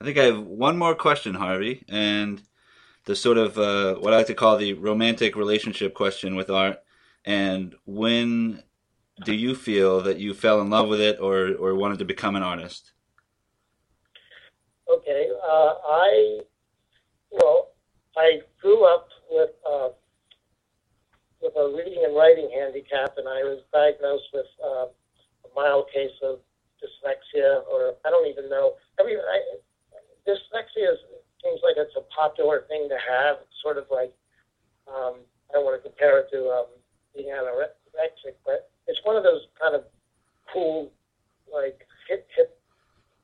I 0.00 0.04
think 0.04 0.18
I 0.18 0.24
have 0.26 0.38
one 0.38 0.78
more 0.78 0.94
question, 0.94 1.34
Harvey, 1.34 1.84
and 1.88 2.40
the 3.04 3.16
sort 3.16 3.38
of 3.38 3.58
uh, 3.58 3.96
what 3.96 4.12
I 4.12 4.18
like 4.18 4.26
to 4.28 4.34
call 4.34 4.56
the 4.56 4.74
romantic 4.74 5.36
relationship 5.36 5.94
question 5.94 6.36
with 6.36 6.50
art. 6.50 6.78
And 7.24 7.74
when 7.84 8.62
do 9.24 9.34
you 9.34 9.54
feel 9.54 10.00
that 10.02 10.18
you 10.18 10.34
fell 10.34 10.60
in 10.60 10.70
love 10.70 10.88
with 10.88 11.00
it 11.00 11.18
or, 11.20 11.54
or 11.54 11.74
wanted 11.74 11.98
to 12.00 12.04
become 12.04 12.36
an 12.36 12.42
artist? 12.42 12.92
Okay, 14.90 15.28
uh, 15.42 15.74
I 15.88 16.40
well, 17.30 17.68
I 18.16 18.40
grew 18.60 18.84
up 18.84 19.08
with 19.30 19.50
uh, 19.68 19.88
with 21.40 21.54
a 21.56 21.74
reading 21.74 22.04
and 22.04 22.14
writing 22.14 22.50
handicap, 22.54 23.16
and 23.16 23.26
I 23.26 23.42
was 23.42 23.62
diagnosed 23.72 24.28
with 24.34 24.46
uh, 24.62 24.86
a 24.86 25.50
mild 25.56 25.86
case 25.92 26.12
of 26.22 26.40
dyslexia, 26.78 27.64
or 27.70 27.94
I 28.04 28.10
don't 28.10 28.28
even 28.28 28.50
know. 28.50 28.74
I 29.00 29.04
mean, 29.04 29.18
I, 29.18 29.40
dyslexia 30.28 30.92
is, 30.92 30.98
it's 31.82 31.96
a 31.96 32.06
popular 32.14 32.64
thing 32.68 32.88
to 32.88 32.96
have. 32.96 33.36
It's 33.42 33.58
sort 33.62 33.78
of 33.78 33.84
like 33.90 34.12
um, 34.88 35.20
I 35.50 35.54
don't 35.54 35.64
want 35.64 35.82
to 35.82 35.88
compare 35.88 36.18
it 36.20 36.28
to 36.32 36.48
um, 36.50 36.66
being 37.14 37.28
anorexic, 37.28 38.34
but 38.44 38.70
it's 38.86 39.00
one 39.04 39.16
of 39.16 39.22
those 39.22 39.42
kind 39.60 39.74
of 39.74 39.84
cool, 40.52 40.90
like 41.52 41.86
hip 42.08 42.26
hip 42.36 42.58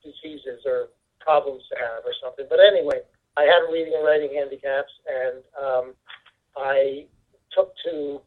diseases 0.02 0.62
or 0.66 0.88
problems 1.20 1.62
to 1.70 1.76
have 1.78 2.04
or 2.04 2.12
something. 2.22 2.46
But 2.48 2.60
anyway, 2.60 3.00
I 3.36 3.42
had 3.42 3.70
reading 3.72 3.94
and 3.94 4.04
writing 4.04 4.30
handicaps, 4.34 4.92
and 5.06 5.42
um, 5.60 5.94
I 6.56 7.06
took 7.54 7.72
to 7.84 8.20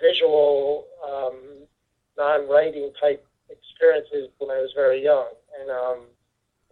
visual, 0.00 0.86
um, 1.06 1.66
non-writing 2.18 2.92
type 3.00 3.24
experiences 3.48 4.30
when 4.38 4.50
I 4.50 4.60
was 4.60 4.72
very 4.74 5.02
young, 5.02 5.28
and 5.60 5.70
um, 5.70 5.98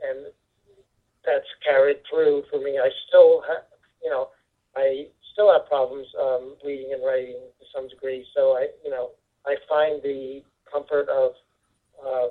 and 0.02 0.32
that's 1.24 1.46
carried 1.64 1.98
through 2.08 2.44
for 2.50 2.60
me. 2.60 2.78
I 2.78 2.90
still 3.08 3.42
have, 3.48 3.64
you 4.02 4.10
know, 4.10 4.28
I 4.76 5.06
still 5.32 5.52
have 5.52 5.68
problems 5.68 6.06
um, 6.20 6.56
reading 6.64 6.92
and 6.92 7.04
writing 7.04 7.38
to 7.58 7.66
some 7.74 7.88
degree. 7.88 8.26
So 8.34 8.56
I, 8.56 8.68
you 8.84 8.90
know, 8.90 9.10
I 9.46 9.56
find 9.68 10.02
the 10.02 10.42
comfort 10.70 11.08
of 11.08 11.32
uh, 12.04 12.28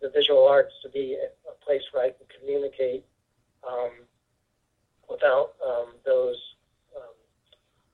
the 0.00 0.10
visual 0.10 0.46
arts 0.46 0.72
to 0.82 0.88
be 0.88 1.14
a, 1.14 1.28
place 1.64 1.82
where 1.92 2.06
I 2.06 2.08
can 2.08 2.26
communicate 2.40 3.04
um, 3.70 3.90
without 5.08 5.52
um, 5.64 5.92
those 6.04 6.36
um, 6.96 7.12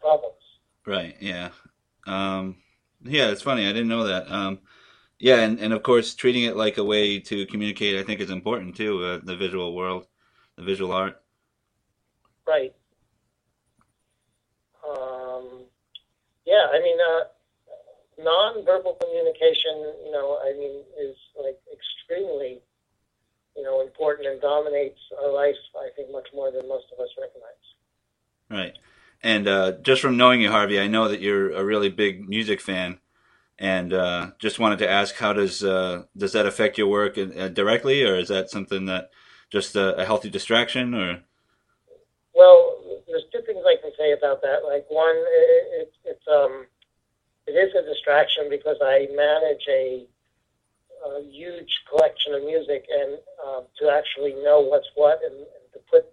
problems. 0.00 0.40
Right. 0.86 1.14
Yeah. 1.20 1.50
Um, 2.06 2.56
yeah. 3.02 3.28
It's 3.30 3.42
funny. 3.42 3.66
I 3.66 3.72
didn't 3.72 3.88
know 3.88 4.04
that. 4.04 4.30
Um, 4.30 4.60
yeah, 5.18 5.40
and, 5.40 5.58
and 5.58 5.72
of 5.72 5.82
course, 5.82 6.14
treating 6.14 6.44
it 6.44 6.56
like 6.56 6.76
a 6.76 6.84
way 6.84 7.18
to 7.20 7.46
communicate, 7.46 7.98
I 7.98 8.02
think, 8.02 8.20
is 8.20 8.30
important 8.30 8.76
too. 8.76 9.02
Uh, 9.02 9.20
the 9.22 9.36
visual 9.36 9.74
world, 9.74 10.06
the 10.56 10.64
visual 10.64 10.92
art. 10.92 11.20
Right. 12.46 12.74
Um, 14.88 15.64
yeah, 16.46 16.66
I 16.72 16.80
mean, 16.80 16.96
uh, 17.00 17.24
non-verbal 18.22 18.96
communication, 19.00 19.92
you 20.04 20.12
know, 20.12 20.38
I 20.42 20.52
mean, 20.56 20.82
is 21.00 21.16
like 21.36 21.58
extremely, 21.72 22.60
you 23.56 23.62
know, 23.62 23.80
important 23.80 24.28
and 24.28 24.40
dominates 24.40 24.98
our 25.22 25.32
life. 25.32 25.56
I 25.76 25.88
think 25.96 26.10
much 26.12 26.28
more 26.34 26.50
than 26.50 26.68
most 26.68 26.86
of 26.92 27.00
us 27.00 27.08
recognize. 27.20 27.52
Right, 28.48 28.78
and 29.22 29.48
uh, 29.48 29.72
just 29.82 30.00
from 30.00 30.16
knowing 30.16 30.40
you, 30.40 30.50
Harvey, 30.50 30.78
I 30.78 30.86
know 30.86 31.08
that 31.08 31.20
you're 31.20 31.50
a 31.50 31.64
really 31.64 31.88
big 31.88 32.28
music 32.28 32.60
fan, 32.60 33.00
and 33.58 33.92
uh, 33.92 34.30
just 34.38 34.60
wanted 34.60 34.78
to 34.78 34.88
ask, 34.88 35.16
how 35.16 35.32
does 35.32 35.64
uh, 35.64 36.04
does 36.16 36.32
that 36.32 36.46
affect 36.46 36.78
your 36.78 36.86
work 36.86 37.18
uh, 37.18 37.48
directly, 37.48 38.04
or 38.04 38.16
is 38.16 38.28
that 38.28 38.50
something 38.50 38.86
that 38.86 39.10
just 39.50 39.76
a, 39.76 39.96
a 39.96 40.04
healthy 40.04 40.30
distraction, 40.30 40.94
or? 40.94 41.20
Well, 42.34 43.02
there's 43.08 43.24
two 43.32 43.40
things 43.46 43.64
I 43.66 43.76
can 43.80 43.92
say 43.98 44.12
about 44.12 44.42
that. 44.42 44.64
Like 44.66 44.86
one, 44.88 45.16
it, 45.16 45.88
it, 45.88 45.92
it's 46.04 46.28
um 46.28 46.66
it 47.46 47.52
is 47.52 47.74
a 47.74 47.82
distraction 47.82 48.50
because 48.50 48.76
I 48.82 49.06
manage 49.14 49.62
a, 49.70 50.04
a 51.06 51.22
huge 51.30 51.70
collection 51.88 52.34
of 52.34 52.42
music, 52.42 52.86
and 52.90 53.18
um, 53.46 53.64
to 53.78 53.88
actually 53.88 54.34
know 54.42 54.60
what's 54.60 54.88
what 54.96 55.20
and, 55.24 55.34
and, 55.34 55.66
to 55.72 55.78
put 55.90 56.06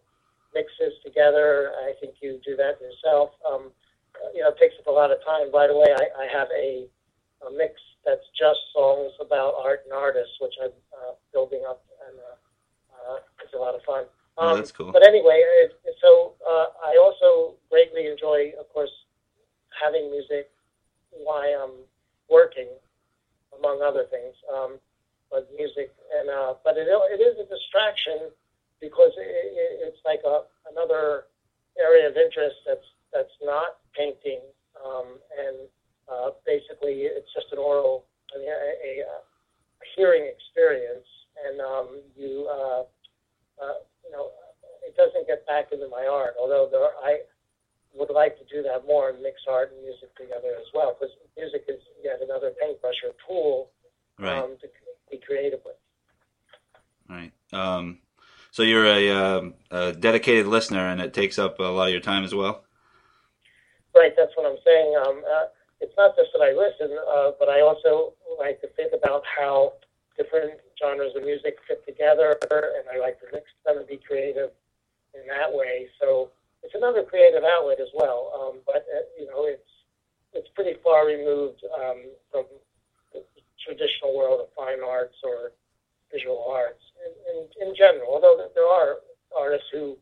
mixes 0.54 0.94
together, 1.04 1.72
I 1.82 1.94
think 2.00 2.16
you 2.22 2.40
do 2.46 2.56
that 2.58 2.80
yourself. 2.80 3.32
Um, 3.50 3.72
you 4.36 4.42
know, 4.42 4.50
it 4.50 4.58
takes 4.62 4.76
up 4.80 4.88
a 4.88 4.92
lot 4.92 5.10
of 5.10 5.18
time. 5.26 5.52
By 5.52 5.66
the 5.68 5.76
way, 5.76 5.90
I, 5.90 6.24
I 6.24 6.28
have 6.32 6.48
a, 6.56 6.86
a 7.48 7.52
mix 7.52 7.82
that's 8.06 8.30
just 8.38 8.60
songs 8.74 9.14
about 9.20 9.56
art 9.58 9.82
and 9.86 9.94
artists, 9.94 10.38
which 10.40 10.54
I'm 10.62 10.76
uh, 10.94 11.14
building 11.34 11.64
up, 11.68 11.84
and 12.08 12.20
uh, 12.20 12.36
it's 13.44 13.54
a 13.54 13.58
lot 13.58 13.76
of 13.76 13.82
fun. 13.84 14.04
Um, 14.38 14.50
oh, 14.50 14.56
that's 14.56 14.72
cool. 14.72 14.92
But 14.92 15.06
anyway, 15.06 15.42
it, 15.64 15.78
so 16.02 16.34
uh, 16.42 16.68
I 16.84 16.98
also 16.98 17.56
greatly 17.70 18.08
enjoy, 18.08 18.54
of 18.60 18.68
course, 18.74 18.92
having 19.70 20.10
music 20.10 20.50
why 21.12 21.54
I'm 21.54 21.86
working, 22.30 22.68
among 23.58 23.82
other 23.82 24.06
things. 24.10 24.34
Um, 24.52 24.80
but 25.34 25.50
music 25.58 25.90
and 26.14 26.30
uh, 26.30 26.54
but 26.64 26.78
it, 26.78 26.86
it 26.86 27.18
is 27.20 27.34
a 27.42 27.50
distraction 27.50 28.30
because 28.80 29.10
it, 29.18 29.26
it, 29.26 29.90
it's 29.90 30.02
like 30.06 30.22
a 30.22 30.46
another 30.70 31.26
area 31.82 32.06
of 32.08 32.16
interest 32.16 32.62
that's 32.70 32.86
that's 33.10 33.34
not 33.42 33.82
painting 33.98 34.46
um, 34.78 35.18
and 35.42 35.58
uh, 36.06 36.30
basically 36.46 37.10
it's 37.10 37.34
just 37.34 37.50
an 37.52 37.58
oral 37.58 38.06
I 38.30 38.38
mean, 38.38 38.48
a, 38.48 38.54
a, 38.54 38.92
a 39.10 39.86
hearing 39.98 40.30
experience 40.30 41.10
and 41.50 41.58
um, 41.60 41.88
you 42.16 42.46
uh, 42.46 42.86
uh, 43.58 43.78
you 44.06 44.14
know 44.14 44.30
it 44.86 44.94
doesn't 44.96 45.26
get 45.26 45.48
back 45.64 45.72
into 45.72 45.88
my 45.88 46.06
art 46.10 46.36
although 46.40 46.68
there 46.72 46.82
are, 46.82 46.94
I 47.04 47.20
would 47.94 48.10
like 48.10 48.38
to 48.40 48.46
do 48.46 48.64
that 48.64 48.86
more 48.88 49.10
and 49.10 49.22
mix 49.22 49.42
art 49.48 49.72
and 49.72 49.82
music 49.84 50.16
together 50.16 50.56
as 50.60 50.66
well, 50.74 50.98
because 51.00 51.16
music 51.38 51.66
is 51.68 51.80
yet 52.04 52.20
another 52.22 52.52
paintbrush 52.60 52.96
or 53.04 53.12
tool 53.28 53.70
right. 54.20 54.38
um, 54.38 54.58
to 54.62 54.68
be 55.12 55.18
creative 55.18 55.60
with. 55.64 55.76
Right. 57.08 57.32
Um, 57.52 58.00
so 58.52 58.64
you're 58.64 58.86
a, 58.86 59.10
um, 59.12 59.54
a, 59.72 59.94
dedicated 59.94 60.48
listener, 60.48 60.88
and 60.88 61.02
it 61.02 61.14
takes 61.14 61.38
up 61.38 61.60
a 61.60 61.64
lot 61.64 61.88
of 61.88 61.92
your 61.92 62.02
time 62.02 62.24
as 62.24 62.34
well. 62.34 62.64
Right. 63.96 64.14
That's 64.18 64.32
what 64.36 64.52
I'm 64.52 64.58
saying. 64.66 64.96
Um, 64.98 65.22
uh, 65.30 65.46
it's 65.80 65.94
not 65.98 66.16
just 66.16 66.30
that 66.34 66.42
I 66.42 66.54
listen, 66.54 66.98
uh, 67.08 67.32
but 67.40 67.50
I 67.50 67.62
also 67.62 68.14
like 68.40 68.60
to 68.62 68.68
think 68.70 68.94
about 68.94 69.24
how 69.38 69.74
different 70.18 70.54
genres 70.82 71.16
of 71.16 71.24
music 71.24 71.58
fit 71.68 71.86
together, 71.86 72.38
and 72.42 72.86
I 72.92 73.00
like 73.00 73.20
to 73.20 73.28
mix 73.32 73.46
them 73.66 73.78
and 73.78 73.88
be 73.88 73.98
creative 73.98 74.50
in 75.14 75.28
that 75.28 75.52
way. 75.52 75.88
So 76.00 76.32
it's 76.64 76.76
another 76.76 77.04
creative 77.04 77.44
outlet 77.44 77.80
as 77.80 77.90
well. 77.94 78.32
Um, 78.34 78.62
but 78.66 78.86
uh, 78.90 79.06
you 79.20 79.28
know, 79.28 79.46
it's 79.46 79.72
it's 80.34 80.50
pretty 80.56 80.76
far 80.84 81.06
removed 81.06 81.62
um, 81.76 82.10
from 82.32 82.46
the 83.14 83.24
traditional 83.64 84.16
world 84.18 84.42
of 84.42 84.48
fine 84.56 84.82
arts 84.82 85.16
or 85.24 85.52
visual 86.12 86.46
arts 86.50 86.82
in, 87.06 87.14
in, 87.30 87.70
in 87.70 87.76
general. 87.76 88.14
Although 88.14 88.50
there 88.56 88.66
are 88.66 88.98
artists 89.38 89.68
who 89.72 89.98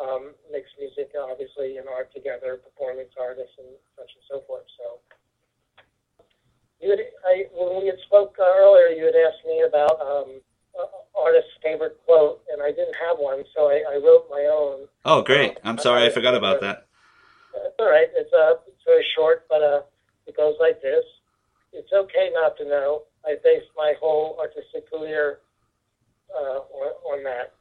um, 0.00 0.34
mix 0.50 0.70
music, 0.78 1.10
obviously, 1.18 1.78
and 1.78 1.88
art 1.88 2.12
together, 2.14 2.58
performance 2.58 3.10
artists 3.18 3.54
and 3.58 3.68
such 3.96 4.10
and 4.14 4.24
so 4.30 4.42
forth. 4.46 4.66
So. 4.78 4.98
You 6.80 6.90
had, 6.90 7.00
I, 7.26 7.46
when 7.50 7.82
we 7.82 7.86
had 7.86 7.98
spoke 8.06 8.36
uh, 8.38 8.54
earlier, 8.56 8.94
you 8.94 9.04
had 9.04 9.18
asked 9.18 9.42
me 9.44 9.64
about 9.66 9.98
um, 10.00 10.38
artist's 11.18 11.50
favorite 11.62 11.98
quote, 12.06 12.42
and 12.52 12.62
I 12.62 12.70
didn't 12.70 12.94
have 12.94 13.18
one, 13.18 13.44
so 13.54 13.68
I, 13.68 13.82
I 13.90 13.96
wrote 13.96 14.26
my 14.30 14.48
own. 14.50 14.88
Oh, 15.04 15.22
great! 15.22 15.58
I'm 15.64 15.78
sorry, 15.78 16.04
I 16.06 16.10
forgot 16.10 16.34
about 16.34 16.60
that. 16.60 16.86
It's 17.54 17.76
all 17.78 17.90
right. 17.90 18.08
It's 18.14 18.32
uh, 18.32 18.54
it's 18.66 18.82
very 18.86 19.04
short, 19.16 19.46
but 19.48 19.62
uh, 19.62 19.80
it 20.26 20.36
goes 20.36 20.54
like 20.60 20.80
this: 20.82 21.04
It's 21.72 21.92
okay 21.92 22.30
not 22.32 22.56
to 22.58 22.64
know. 22.64 23.02
I 23.26 23.36
based 23.42 23.68
my 23.76 23.94
whole 24.00 24.38
artistic 24.40 24.90
career 24.90 25.40
uh, 26.34 26.60
on, 26.60 27.18
on 27.18 27.24
that. 27.24 27.54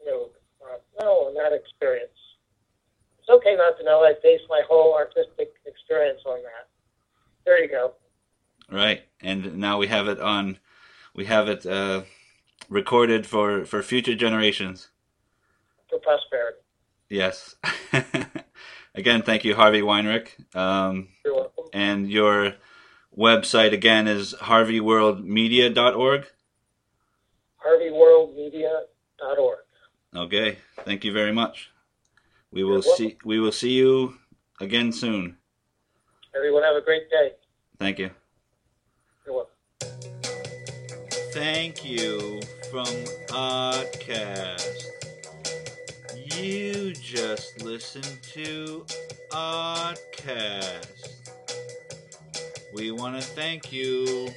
You 0.00 0.06
know, 0.06 0.30
uh, 0.62 0.78
no, 1.00 1.10
on 1.28 1.34
that 1.34 1.52
experience. 1.52 2.18
it's 3.20 3.28
okay 3.28 3.54
not 3.56 3.78
to 3.78 3.84
know. 3.84 4.00
I 4.00 4.14
based 4.22 4.44
my 4.48 4.62
whole 4.68 4.94
artistic 4.94 5.54
experience 5.66 6.20
on 6.26 6.42
that. 6.42 6.68
There 7.44 7.62
you 7.62 7.68
go. 7.68 7.94
Right, 8.70 9.02
and 9.20 9.58
now 9.58 9.78
we 9.78 9.88
have 9.88 10.08
it 10.08 10.20
on. 10.20 10.58
We 11.14 11.26
have 11.26 11.48
it 11.48 11.66
uh, 11.66 12.02
recorded 12.68 13.26
for 13.26 13.64
for 13.64 13.82
future 13.82 14.14
generations. 14.14 14.88
For 15.90 15.98
prosperity. 15.98 16.58
Yes. 17.08 17.56
again, 18.94 19.22
thank 19.22 19.44
you, 19.44 19.54
Harvey 19.54 19.82
Weinreich. 19.82 20.28
Um, 20.56 21.08
You're 21.24 21.34
welcome. 21.34 21.64
and 21.72 22.10
your 22.10 22.54
website 23.16 23.72
again 23.72 24.08
is 24.08 24.34
harveyworldmedia.org. 24.34 26.26
HarveyWorldMedia.org. 27.66 29.58
Okay, 30.14 30.58
thank 30.84 31.04
you 31.04 31.12
very 31.12 31.32
much. 31.32 31.70
We 32.50 32.64
will 32.64 32.82
see. 32.82 33.16
We 33.24 33.38
will 33.40 33.52
see 33.52 33.70
you 33.72 34.18
again 34.60 34.92
soon. 34.92 35.36
Everyone 36.34 36.62
have 36.62 36.76
a 36.76 36.82
great 36.82 37.08
day. 37.10 37.32
Thank 37.78 37.98
you. 37.98 38.10
You're 39.26 39.34
welcome. 39.36 39.51
Thank 41.32 41.82
you 41.82 42.42
from 42.70 42.84
Oddcast. 43.30 44.84
You 46.14 46.92
just 46.92 47.62
listened 47.62 48.22
to 48.34 48.84
Oddcast. 49.30 51.08
We 52.74 52.90
want 52.90 53.16
to 53.16 53.22
thank 53.22 53.72
you 53.72 54.28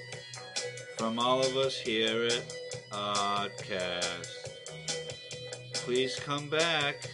from 0.98 1.20
all 1.20 1.42
of 1.42 1.58
us 1.58 1.78
here 1.78 2.28
at 2.28 2.56
Oddcast. 2.92 4.30
Please 5.74 6.18
come 6.18 6.48
back 6.50 7.10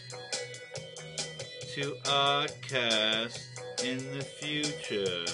to 1.74 1.96
Oddcast 2.04 3.39
in 3.84 3.98
the 4.15 4.24
future. 4.24 5.26